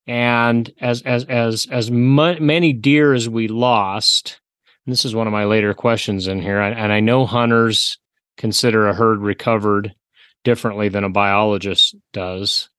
[0.07, 4.41] and as as as as many deer as we lost.
[4.87, 7.99] this is one of my later questions in here, and I know hunters
[8.39, 9.95] consider a herd recovered
[10.43, 12.70] differently than a biologist does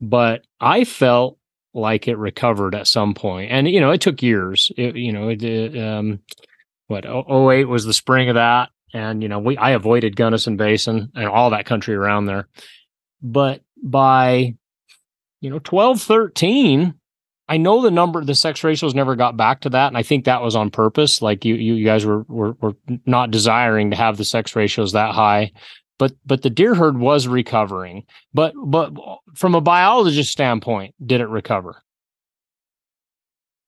[0.00, 1.38] but I felt
[1.72, 3.50] like it recovered at some point.
[3.52, 4.72] And, you know, it took years.
[4.76, 6.20] It, you know, it, um,
[6.88, 8.70] what, 08 was the spring of that.
[8.92, 12.48] And, you know, we, I avoided Gunnison Basin and all that country around there.
[13.22, 14.56] But by,
[15.40, 16.94] you know, 12, 13,
[17.48, 19.88] I know the number, the sex ratios never got back to that.
[19.88, 21.22] And I think that was on purpose.
[21.22, 22.74] Like you, you guys were, were, were
[23.06, 25.52] not desiring to have the sex ratios that high
[26.00, 28.04] but but the deer herd was recovering.
[28.32, 28.90] But but
[29.34, 31.82] from a biologist standpoint, did it recover?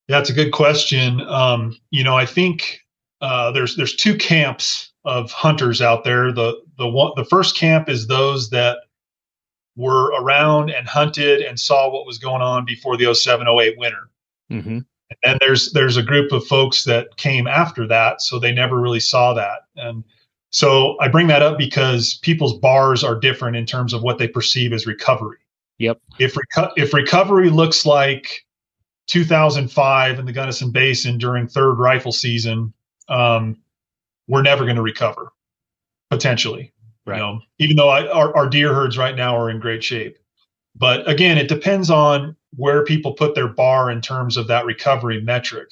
[0.08, 1.20] Yeah, it's a good question.
[1.28, 2.80] Um, you know, I think
[3.20, 6.32] uh, there's there's two camps of hunters out there.
[6.32, 8.78] The the one the first camp is those that
[9.76, 14.08] were around and hunted and saw what was going on before the 0708 winter.
[14.50, 14.78] Mm-hmm.
[15.22, 19.00] And there's there's a group of folks that came after that, so they never really
[19.00, 19.66] saw that.
[19.76, 20.02] And
[20.52, 24.28] so I bring that up because people's bars are different in terms of what they
[24.28, 25.38] perceive as recovery.
[25.78, 26.00] Yep.
[26.18, 28.44] If reco- if recovery looks like
[29.08, 32.74] 2005 in the Gunnison Basin during third rifle season,
[33.08, 33.56] um,
[34.28, 35.32] we're never going to recover
[36.10, 36.72] potentially.
[37.06, 37.16] Right.
[37.16, 40.18] You know, even though I, our, our deer herds right now are in great shape.
[40.76, 45.20] But again, it depends on where people put their bar in terms of that recovery
[45.22, 45.70] metric.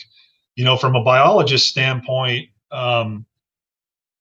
[0.56, 3.26] You know, from a biologist standpoint, um,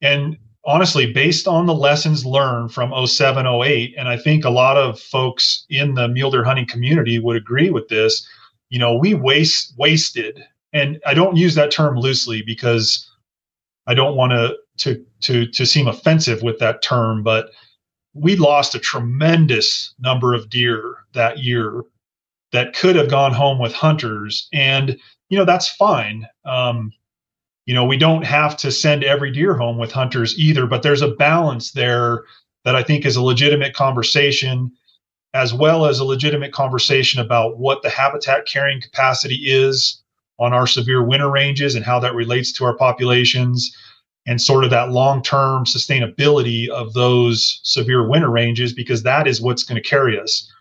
[0.02, 4.78] and honestly, based on the lessons learned from 07, 08, and I think a lot
[4.78, 8.28] of folks in the mule deer hunting community would agree with this,
[8.70, 10.44] you know, we waste wasted,
[10.74, 13.10] and I don't use that term loosely because
[13.88, 17.50] I don't want to to to to seem offensive with that term, but
[18.14, 21.84] we lost a tremendous number of deer that year
[22.52, 24.98] that could have gone home with hunters, and
[25.30, 26.28] you know that's fine.
[26.46, 26.92] Um,
[27.70, 31.04] you know, we don't have to send every deer home with hunters either, but there's
[31.04, 32.24] a balance there
[32.66, 34.72] that I think is a legitimate conversation,
[35.36, 40.02] as well as a legitimate conversation about what the habitat carrying capacity is
[40.40, 43.72] on our severe winter ranges and how that relates to our populations
[44.26, 49.62] and sort of that long-term sustainability of those severe winter ranges because that is what's
[49.62, 50.52] going to carry us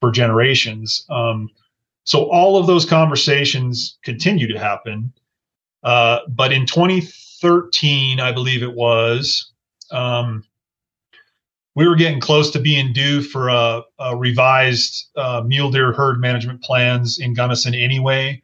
[0.00, 1.06] for generations.
[1.10, 1.48] Um,
[2.02, 5.12] so all of those conversations continue to happen
[5.86, 9.52] uh, but in 2013, I believe it was,
[9.92, 10.42] um,
[11.76, 16.20] we were getting close to being due for a, a revised uh, mule deer herd
[16.20, 18.42] management plans in Gunnison anyway.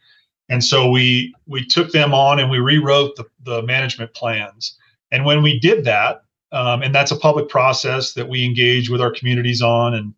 [0.49, 4.76] And so we we took them on and we rewrote the, the management plans.
[5.11, 6.22] And when we did that,
[6.53, 10.14] um, and that's a public process that we engage with our communities on and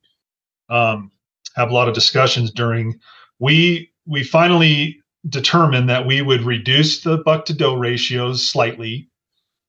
[0.68, 1.10] um,
[1.56, 3.00] have a lot of discussions during,
[3.38, 9.08] we we finally determined that we would reduce the buck to doe ratios slightly.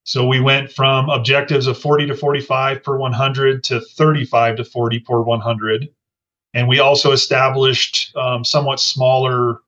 [0.03, 4.99] So we went from objectives of 40 to 45 per 100 to 35 to 40
[4.99, 5.89] per 100.
[6.53, 9.59] And we also established um, somewhat smaller,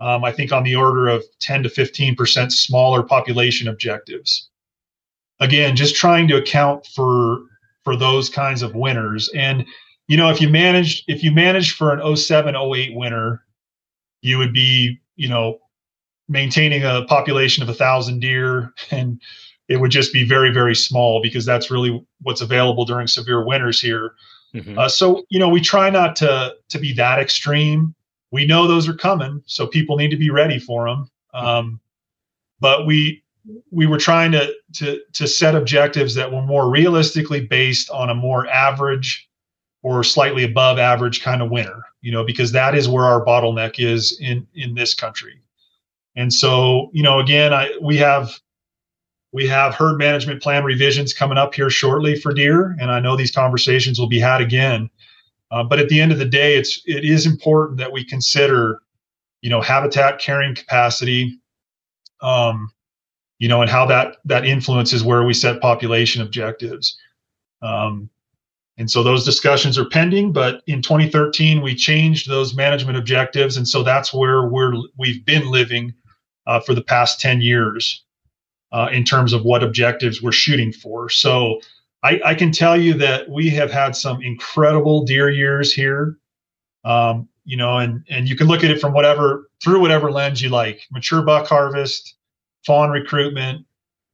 [0.00, 4.48] um, I think on the order of 10 to 15% smaller population objectives.
[5.40, 7.40] Again, just trying to account for
[7.84, 9.28] for those kinds of winners.
[9.34, 9.66] And
[10.06, 13.44] you know, if you managed if you managed for an 07 08 winner,
[14.22, 15.58] you would be you know,
[16.28, 19.20] maintaining a population of a thousand deer and
[19.68, 23.80] it would just be very very small because that's really what's available during severe winters
[23.80, 24.14] here.
[24.54, 24.78] Mm-hmm.
[24.78, 27.94] uh, so you know we try not to to be that extreme.
[28.30, 31.80] We know those are coming so people need to be ready for them um,
[32.60, 33.22] but we
[33.70, 38.14] we were trying to to to set objectives that were more realistically based on a
[38.14, 39.28] more average
[39.84, 43.74] or slightly above average kind of winter, you know, because that is where our bottleneck
[43.78, 45.38] is in in this country.
[46.16, 48.32] And so, you know, again, I we have
[49.30, 53.14] we have herd management plan revisions coming up here shortly for deer, and I know
[53.14, 54.88] these conversations will be had again.
[55.50, 58.80] Uh, but at the end of the day, it's it is important that we consider,
[59.42, 61.38] you know, habitat carrying capacity,
[62.22, 62.70] um,
[63.38, 66.96] you know, and how that that influences where we set population objectives.
[67.60, 68.08] Um,
[68.76, 73.68] and so those discussions are pending, but in 2013 we changed those management objectives, and
[73.68, 75.94] so that's where we're we've been living
[76.46, 78.04] uh, for the past 10 years
[78.72, 81.08] uh, in terms of what objectives we're shooting for.
[81.08, 81.60] So
[82.02, 86.18] I, I, can tell you that we have had some incredible deer years here.
[86.84, 90.42] Um, you know, and and you can look at it from whatever through whatever lens
[90.42, 90.80] you like.
[90.90, 92.16] Mature buck harvest,
[92.66, 93.64] fawn recruitment,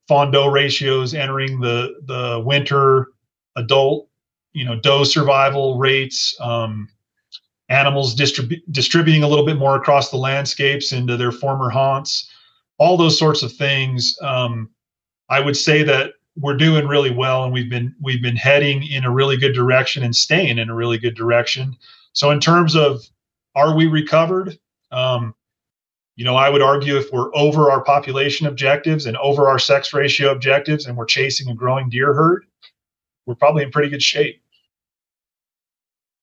[0.09, 3.09] fawn doe ratios entering the the winter,
[3.57, 4.10] adult,
[4.53, 6.89] you know, doe survival rates, um,
[7.69, 12.29] animals distribu- distributing a little bit more across the landscapes into their former haunts,
[12.79, 14.17] all those sorts of things.
[14.23, 14.71] Um,
[15.29, 19.05] I would say that we're doing really well, and we've been we've been heading in
[19.05, 21.77] a really good direction and staying in a really good direction.
[22.13, 23.03] So in terms of
[23.55, 24.59] are we recovered?
[24.91, 25.35] Um,
[26.17, 29.95] you know, I would argue if we're over our population objectives and over our sex
[29.95, 32.45] ratio objectives, and we're chasing a growing deer herd,
[33.27, 34.43] we're probably in pretty good shape.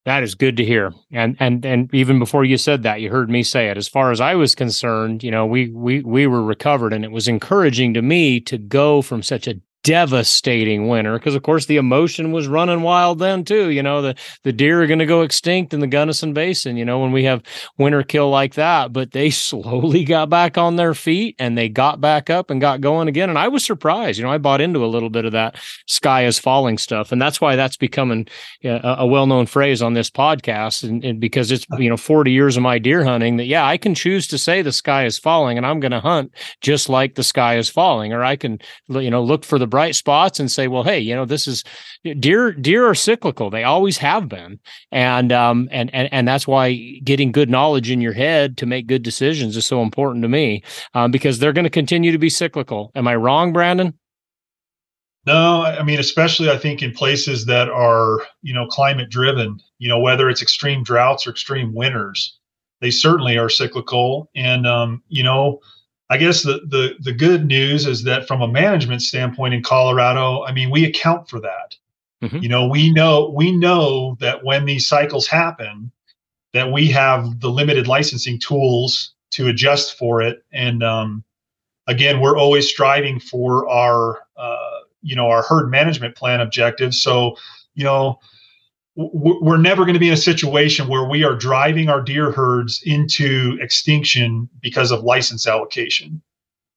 [0.06, 0.94] That is good to hear.
[1.12, 3.76] And and and even before you said that, you heard me say it.
[3.76, 7.12] As far as I was concerned, you know, we we we were recovered and it
[7.12, 9.56] was encouraging to me to go from such a
[9.88, 13.70] devastating winter because of course the emotion was running wild then too.
[13.70, 16.84] You know the the deer are going to go extinct in the gunnison basin you
[16.84, 17.42] know when we have
[17.78, 18.92] winter kill like that.
[18.92, 22.82] But they slowly got back on their feet and they got back up and got
[22.82, 23.30] going again.
[23.30, 26.26] And i was surprised you know i bought into a little bit of that sky
[26.26, 27.14] is falling stuff.
[27.14, 28.28] And that's why that's becoming
[28.66, 32.58] a, a well-known phrase on this podcast and, and because it's you know 40 years
[32.58, 35.58] of my deer hunting that yeah i can choose to say the sky is falling
[35.58, 38.60] and i'm going to hunt just like the sky is falling or i can
[38.90, 41.64] you know look for the bright spots and say, well, hey, you know, this is
[42.20, 42.52] deer.
[42.52, 44.60] Deer are cyclical; they always have been,
[44.92, 46.74] and um, and and and that's why
[47.04, 50.64] getting good knowledge in your head to make good decisions is so important to me,
[50.96, 52.92] um, because they're going to continue to be cyclical.
[52.96, 53.94] Am I wrong, Brandon?
[55.28, 59.90] No, I mean, especially I think in places that are, you know, climate driven, you
[59.90, 62.40] know, whether it's extreme droughts or extreme winters,
[62.82, 64.32] they certainly are cyclical.
[64.36, 65.60] And, um, you know,
[66.10, 70.44] I guess the, the the good news is that from a management standpoint in Colorado,
[70.44, 71.76] I mean, we account for that.
[72.24, 72.38] Mm-hmm.
[72.38, 75.92] You know, we know we know that when these cycles happen,
[76.54, 80.44] that we have the limited licensing tools to adjust for it.
[80.52, 81.24] And um,
[81.88, 87.02] again, we're always striving for our uh, you know our herd management plan objectives.
[87.02, 87.36] So
[87.76, 88.20] you know
[88.98, 92.82] we're never going to be in a situation where we are driving our deer herds
[92.84, 96.22] into extinction because of license allocation.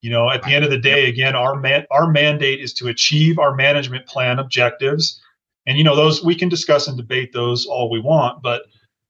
[0.02, 2.88] You know, at the end of the day, again, our man, our mandate is to
[2.88, 5.20] achieve our management plan objectives,
[5.66, 8.62] and you know those we can discuss and debate those all we want, but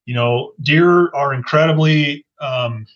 [0.06, 2.86] you know, deer are incredibly um,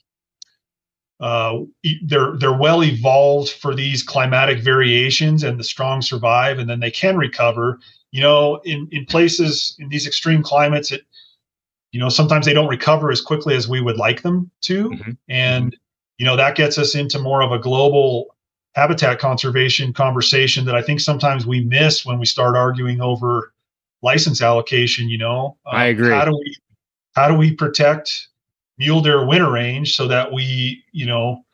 [1.20, 1.58] uh,
[2.06, 6.90] they're they're well evolved for these climatic variations, and the strong survive, and then they
[6.90, 7.78] can recover
[8.14, 11.02] you know, in, in places in these extreme climates, it,
[11.90, 14.90] you know, sometimes they don't recover as quickly as we would like them to.
[14.90, 15.10] Mm-hmm.
[15.28, 15.76] And,
[16.18, 18.36] you know, that gets us into more of a global
[18.76, 23.52] habitat conservation conversation that I think sometimes we miss when we start arguing over
[24.00, 25.56] license allocation, you know.
[25.66, 26.12] Um, I agree.
[26.12, 26.56] How do we
[27.16, 28.28] how do we protect
[28.78, 31.44] mule deer winter range so that we, you know,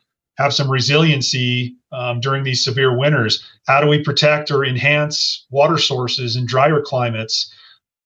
[0.41, 3.43] have some resiliency um, during these severe winters.
[3.67, 7.53] How do we protect or enhance water sources in drier climates?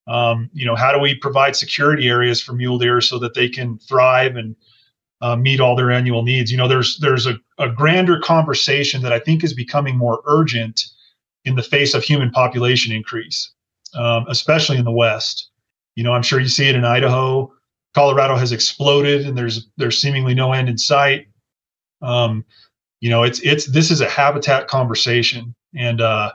[0.08, 3.50] Um, you know, how do we provide security areas for mule deer so that they
[3.50, 4.56] can thrive and
[5.22, 6.52] uh, meet all their annual needs?
[6.52, 10.86] You know, there's there's a, a grander conversation that I think is becoming more urgent
[11.44, 13.52] in the face of human population increase,
[13.96, 15.50] um, especially in the West.
[15.96, 17.52] You know, I'm sure you see it in Idaho.
[17.94, 21.28] Colorado has exploded, and there's there's seemingly no end in sight.
[22.06, 22.46] Um,
[23.02, 26.32] you know, it's it's this is a habitat conversation, and uh,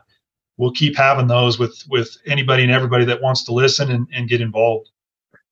[0.56, 4.28] we'll keep having those with with anybody and everybody that wants to listen and, and
[4.28, 4.90] get involved.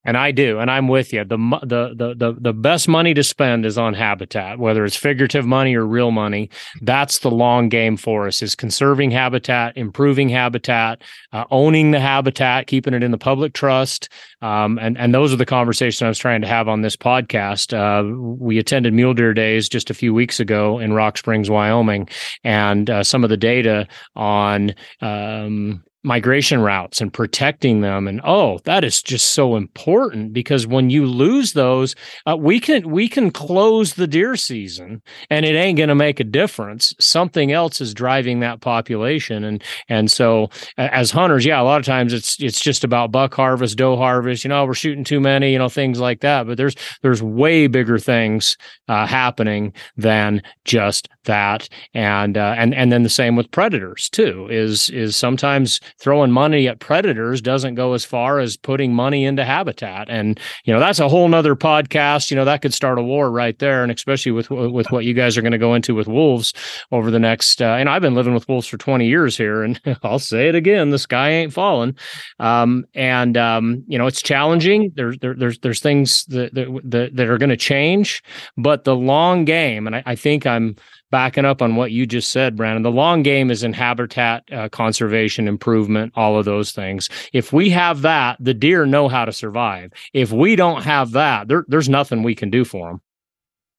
[0.04, 1.24] And I do, and I'm with you.
[1.24, 5.44] The, the the the the best money to spend is on habitat, whether it's figurative
[5.44, 6.50] money or real money.
[6.80, 12.68] That's the long game for us: is conserving habitat, improving habitat, uh, owning the habitat,
[12.68, 14.08] keeping it in the public trust.
[14.40, 17.74] Um, and and those are the conversations I was trying to have on this podcast.
[17.76, 22.08] Uh, we attended Mule Deer Days just a few weeks ago in Rock Springs, Wyoming,
[22.44, 28.08] and uh, some of the data on um, migration routes and protecting them.
[28.08, 31.94] And oh that is just so important because when you lose those
[32.26, 36.18] uh, we can we can close the deer season and it ain't going to make
[36.18, 36.94] a difference.
[36.98, 39.44] Something else is driving that population.
[39.44, 40.48] And and so
[40.78, 44.44] as hunters yeah a lot of times it's it's just about buck harvest doe harvest
[44.44, 46.46] you know we're shooting too many you know things like that.
[46.46, 48.56] But there's there's way bigger things
[48.88, 51.68] uh, happening than just that.
[51.92, 56.68] And uh, and and then the same with predators too is is sometimes throwing money
[56.68, 60.08] at predators doesn't go as far as putting money into habitat.
[60.08, 62.30] And, you know, that's a whole nother podcast.
[62.30, 63.82] You know, that could start a war right there.
[63.82, 66.54] And especially with, with what you guys are going to go into with wolves
[66.92, 69.80] over the next, uh, and I've been living with wolves for 20 years here and
[70.02, 71.96] I'll say it again, the sky ain't falling.
[72.38, 74.92] Um, and, um, you know, it's challenging.
[74.94, 78.22] There's, there, there's, there's things that, that, that are going to change,
[78.56, 80.76] but the long game, and I, I think I'm,
[81.10, 84.68] backing up on what you just said, Brandon, the long game is in habitat uh,
[84.68, 87.08] conservation, improvement, all of those things.
[87.32, 89.92] If we have that, the deer know how to survive.
[90.12, 93.00] If we don't have that, there, there's nothing we can do for them.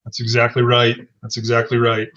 [0.06, 0.96] That's exactly right.
[1.22, 2.08] That's exactly right.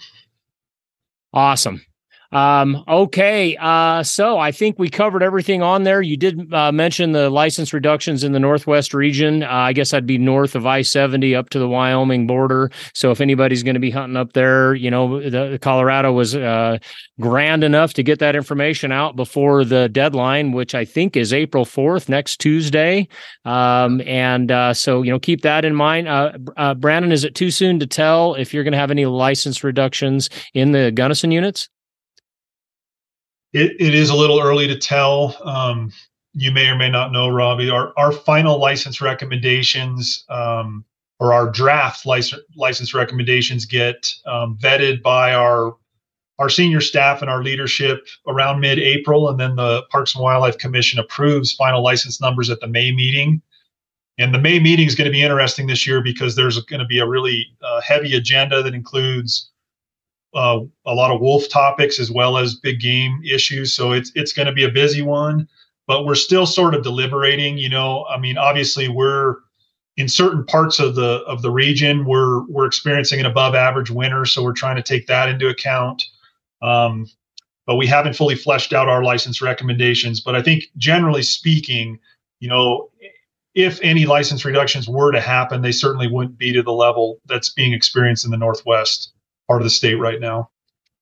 [1.33, 1.85] Awesome.
[2.33, 6.01] Um, okay, uh, so I think we covered everything on there.
[6.01, 9.43] You did uh, mention the license reductions in the Northwest region.
[9.43, 12.71] Uh, I guess I'd be north of I 70 up to the Wyoming border.
[12.95, 16.35] So if anybody's going to be hunting up there, you know, the, the Colorado was
[16.35, 16.79] uh,
[17.21, 21.65] grand enough to get that information out before the deadline, which I think is April
[21.65, 23.07] 4th, next Tuesday.
[23.45, 26.07] Um, and uh, so, you know, keep that in mind.
[26.07, 29.63] Uh, Brandon, is it too soon to tell if you're going to have any license
[29.63, 31.69] reductions in the Gunnison units?
[33.53, 35.37] It, it is a little early to tell.
[35.43, 35.91] Um,
[36.33, 40.83] you may or may not know, Robby, our, our final license recommendations um,
[41.19, 45.75] or our draft license, license recommendations get um, vetted by our
[46.39, 50.97] our senior staff and our leadership around mid-April, and then the Parks and Wildlife Commission
[50.97, 53.39] approves final license numbers at the May meeting.
[54.17, 56.87] And the May meeting is going to be interesting this year because there's going to
[56.87, 59.51] be a really uh, heavy agenda that includes
[60.35, 63.73] uh, a lot of wolf topics as well as big game issues.
[63.73, 65.47] So it's it's going to be a busy one,
[65.87, 67.57] but we're still sort of deliberating.
[67.57, 69.35] You know, I mean, obviously we're
[69.97, 74.25] in certain parts of the of the region we're we're experiencing an above average winter,
[74.25, 76.03] so we're trying to take that into account.
[76.61, 77.07] Um,
[77.65, 80.19] but we haven't fully fleshed out our license recommendations.
[80.19, 81.99] But I think generally speaking,
[82.39, 82.89] you know,
[83.55, 87.53] if any license reductions were to happen, they certainly wouldn't be to the level that's
[87.53, 89.12] being experienced in the Northwest
[89.47, 90.49] part of the state right now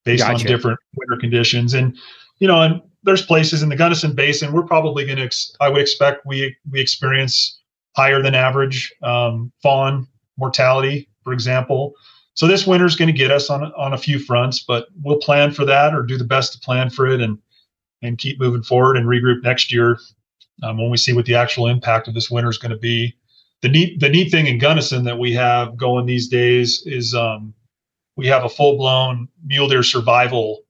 [0.04, 0.40] based gotcha.
[0.40, 1.74] on different winter conditions.
[1.74, 1.96] And,
[2.38, 5.68] you know, and there's places in the Gunnison Basin, we're probably going to, ex- I
[5.68, 7.60] would expect we, we experience
[7.96, 10.06] higher than average um, fawn
[10.38, 11.94] mortality, for example.
[12.34, 15.18] So this winter is going to get us on, on a few fronts, but we'll
[15.18, 17.38] plan for that or do the best to plan for it and,
[18.00, 19.98] and keep moving forward and regroup next year
[20.62, 23.14] um, when we see what the actual impact of this winter is going to be.
[23.60, 27.54] The neat, the neat thing in Gunnison that we have going these days is um,
[28.16, 30.62] we have a full blown mule deer survival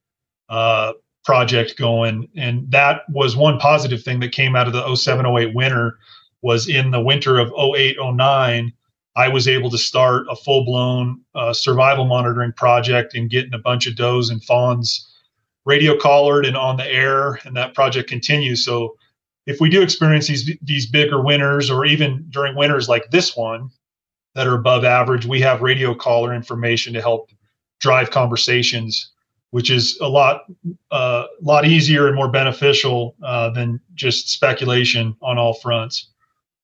[0.49, 0.93] uh,
[1.25, 5.55] project going, and that was one positive thing that came out of the 07 08
[5.55, 5.99] winter.
[6.43, 8.73] Was in the winter of 08 09,
[9.15, 13.59] I was able to start a full blown uh, survival monitoring project and getting a
[13.59, 15.09] bunch of does and fawns
[15.65, 18.65] radio collared and on the air, and that project continues.
[18.65, 18.97] So
[19.47, 23.71] if we do experience these these bigger winters, or even during winters like this one,
[24.35, 25.27] that are above average.
[25.27, 27.31] We have radio collar information to help
[27.81, 29.13] drive conversations,
[29.51, 30.45] which is a lot
[30.91, 36.12] uh, lot easier and more beneficial uh, than just speculation on all fronts.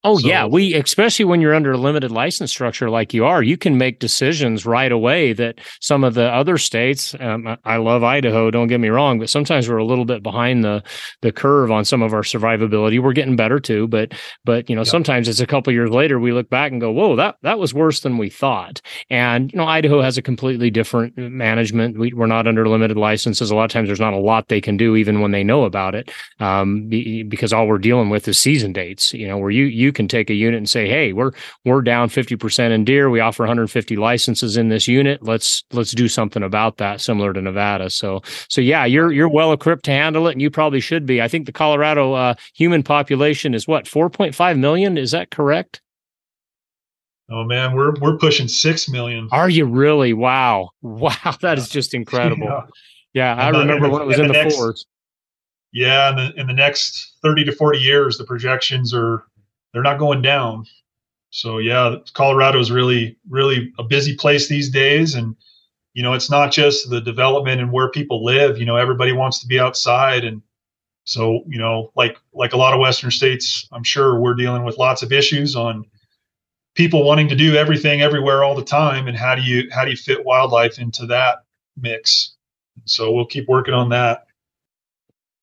[0.05, 3.43] Oh so, yeah, we especially when you're under a limited license structure like you are,
[3.43, 7.17] you can make decisions right away that some of the other states.
[7.19, 10.63] Um, I love Idaho, don't get me wrong, but sometimes we're a little bit behind
[10.63, 10.85] the
[11.23, 13.03] the curve on some of our survivability.
[13.03, 14.13] We're getting better too, but
[14.45, 14.91] but you know yeah.
[14.91, 17.75] sometimes it's a couple years later we look back and go, whoa, that that was
[17.75, 18.81] worse than we thought.
[19.11, 21.99] And you know Idaho has a completely different management.
[21.99, 23.51] We, we're not under limited licenses.
[23.51, 25.65] A lot of times there's not a lot they can do even when they know
[25.65, 29.13] about it, um, be, because all we're dealing with is season dates.
[29.13, 31.32] You know where you you you can take a unit and say, "Hey, we're
[31.64, 33.09] we're down 50% in deer.
[33.09, 35.22] We offer 150 licenses in this unit.
[35.22, 39.53] Let's let's do something about that similar to Nevada." So so yeah, you're you're well
[39.53, 41.22] equipped to handle it and you probably should be.
[41.22, 45.80] I think the Colorado uh, human population is what 4.5 million, is that correct?
[47.30, 49.28] Oh man, we're we're pushing 6 million.
[49.32, 50.12] Are you really?
[50.12, 50.70] Wow.
[50.82, 52.47] Wow, that is just incredible.
[53.14, 54.86] yeah, yeah I remember when it was in the, the next, fours.
[55.72, 59.24] Yeah, in the in the next 30 to 40 years the projections are
[59.79, 60.66] they're not going down.
[61.31, 65.37] So yeah, Colorado is really really a busy place these days, and
[65.95, 68.59] you know it's not just the development and where people live.
[68.59, 70.43] You know everybody wants to be outside, and
[71.05, 74.79] so you know like like a lot of Western states, I'm sure we're dealing with
[74.79, 75.85] lots of issues on
[76.74, 79.93] people wanting to do everything everywhere all the time, and how do you how do
[79.93, 81.45] you fit wildlife into that
[81.76, 82.35] mix?
[82.85, 84.26] So we'll keep working on that.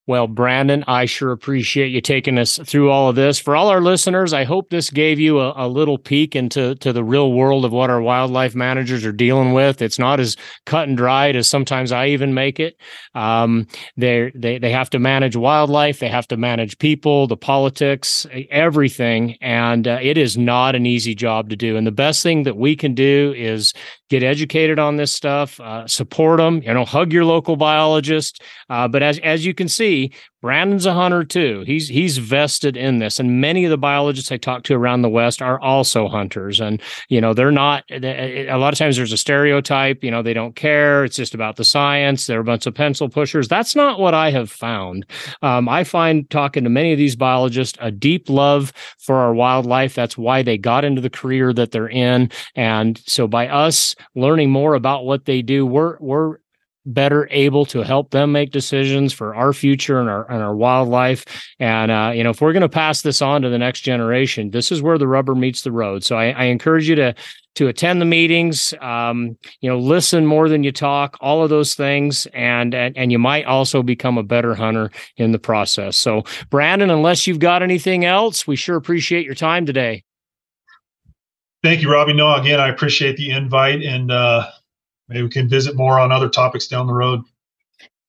[0.08, 3.40] Well, Brandon, I sure appreciate you taking us through all of this.
[3.40, 6.94] For all our listeners, I hope this gave you a, a, little peek into to
[6.94, 9.82] the real world of what our wildlife managers are dealing with.
[9.82, 10.38] It's not as
[10.68, 12.80] cut and dried as sometimes I even make it.
[13.16, 13.66] Um,
[13.98, 19.38] they they they have to manage wildlife, they have to manage people, the politics, everything,
[19.42, 21.78] and uh, it is not an easy job to do.
[21.78, 23.74] And the best thing that we can do is
[24.10, 26.62] get educated on this stuff, uh, support them.
[26.62, 28.42] You know, hug your local biologist.
[28.70, 30.12] Uh, but as as you can see
[30.46, 31.64] Brandon's a hunter too.
[31.66, 35.10] He's he's vested in this, and many of the biologists I talk to around the
[35.10, 36.60] West are also hunters.
[36.60, 36.80] And
[37.10, 37.84] you know, they're not.
[37.90, 40.04] Eh, eh, eh, a lot of times, there's a stereotype.
[40.04, 41.04] You know, they don't care.
[41.04, 42.28] It's just about the science.
[42.28, 43.48] They're a bunch of pencil pushers.
[43.48, 45.08] That's not what I have found.
[45.42, 49.96] Um, I find talking to many of these biologists a deep love for our wildlife.
[49.96, 52.30] That's why they got into the career that they're in.
[52.54, 56.38] And so, by us learning more about what they do, we're we're
[56.86, 61.26] better able to help them make decisions for our future and our and our wildlife.
[61.60, 64.52] And uh, you know, if we're going to pass this on to the next generation,
[64.52, 66.04] this is where the rubber meets the road.
[66.04, 67.16] So I, I encourage you to
[67.56, 68.74] to attend the meetings.
[68.82, 71.18] Um, you know, listen more than you talk.
[71.22, 75.32] All of those things, and, and and you might also become a better hunter in
[75.32, 75.98] the process.
[75.98, 80.04] So, Brandon, unless you've got anything else, we sure appreciate your time today.
[81.64, 82.14] Thank you, Robby.
[82.14, 84.12] No, again, I appreciate the invite and.
[84.12, 84.52] uh
[85.08, 87.22] maybe we can visit more on other topics down the road.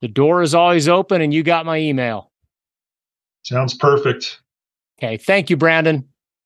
[0.01, 2.31] The door is always open, and you got my email.
[3.43, 4.41] Sounds perfect.
[4.99, 5.17] Okay.
[5.17, 6.09] Thank you, Brandon.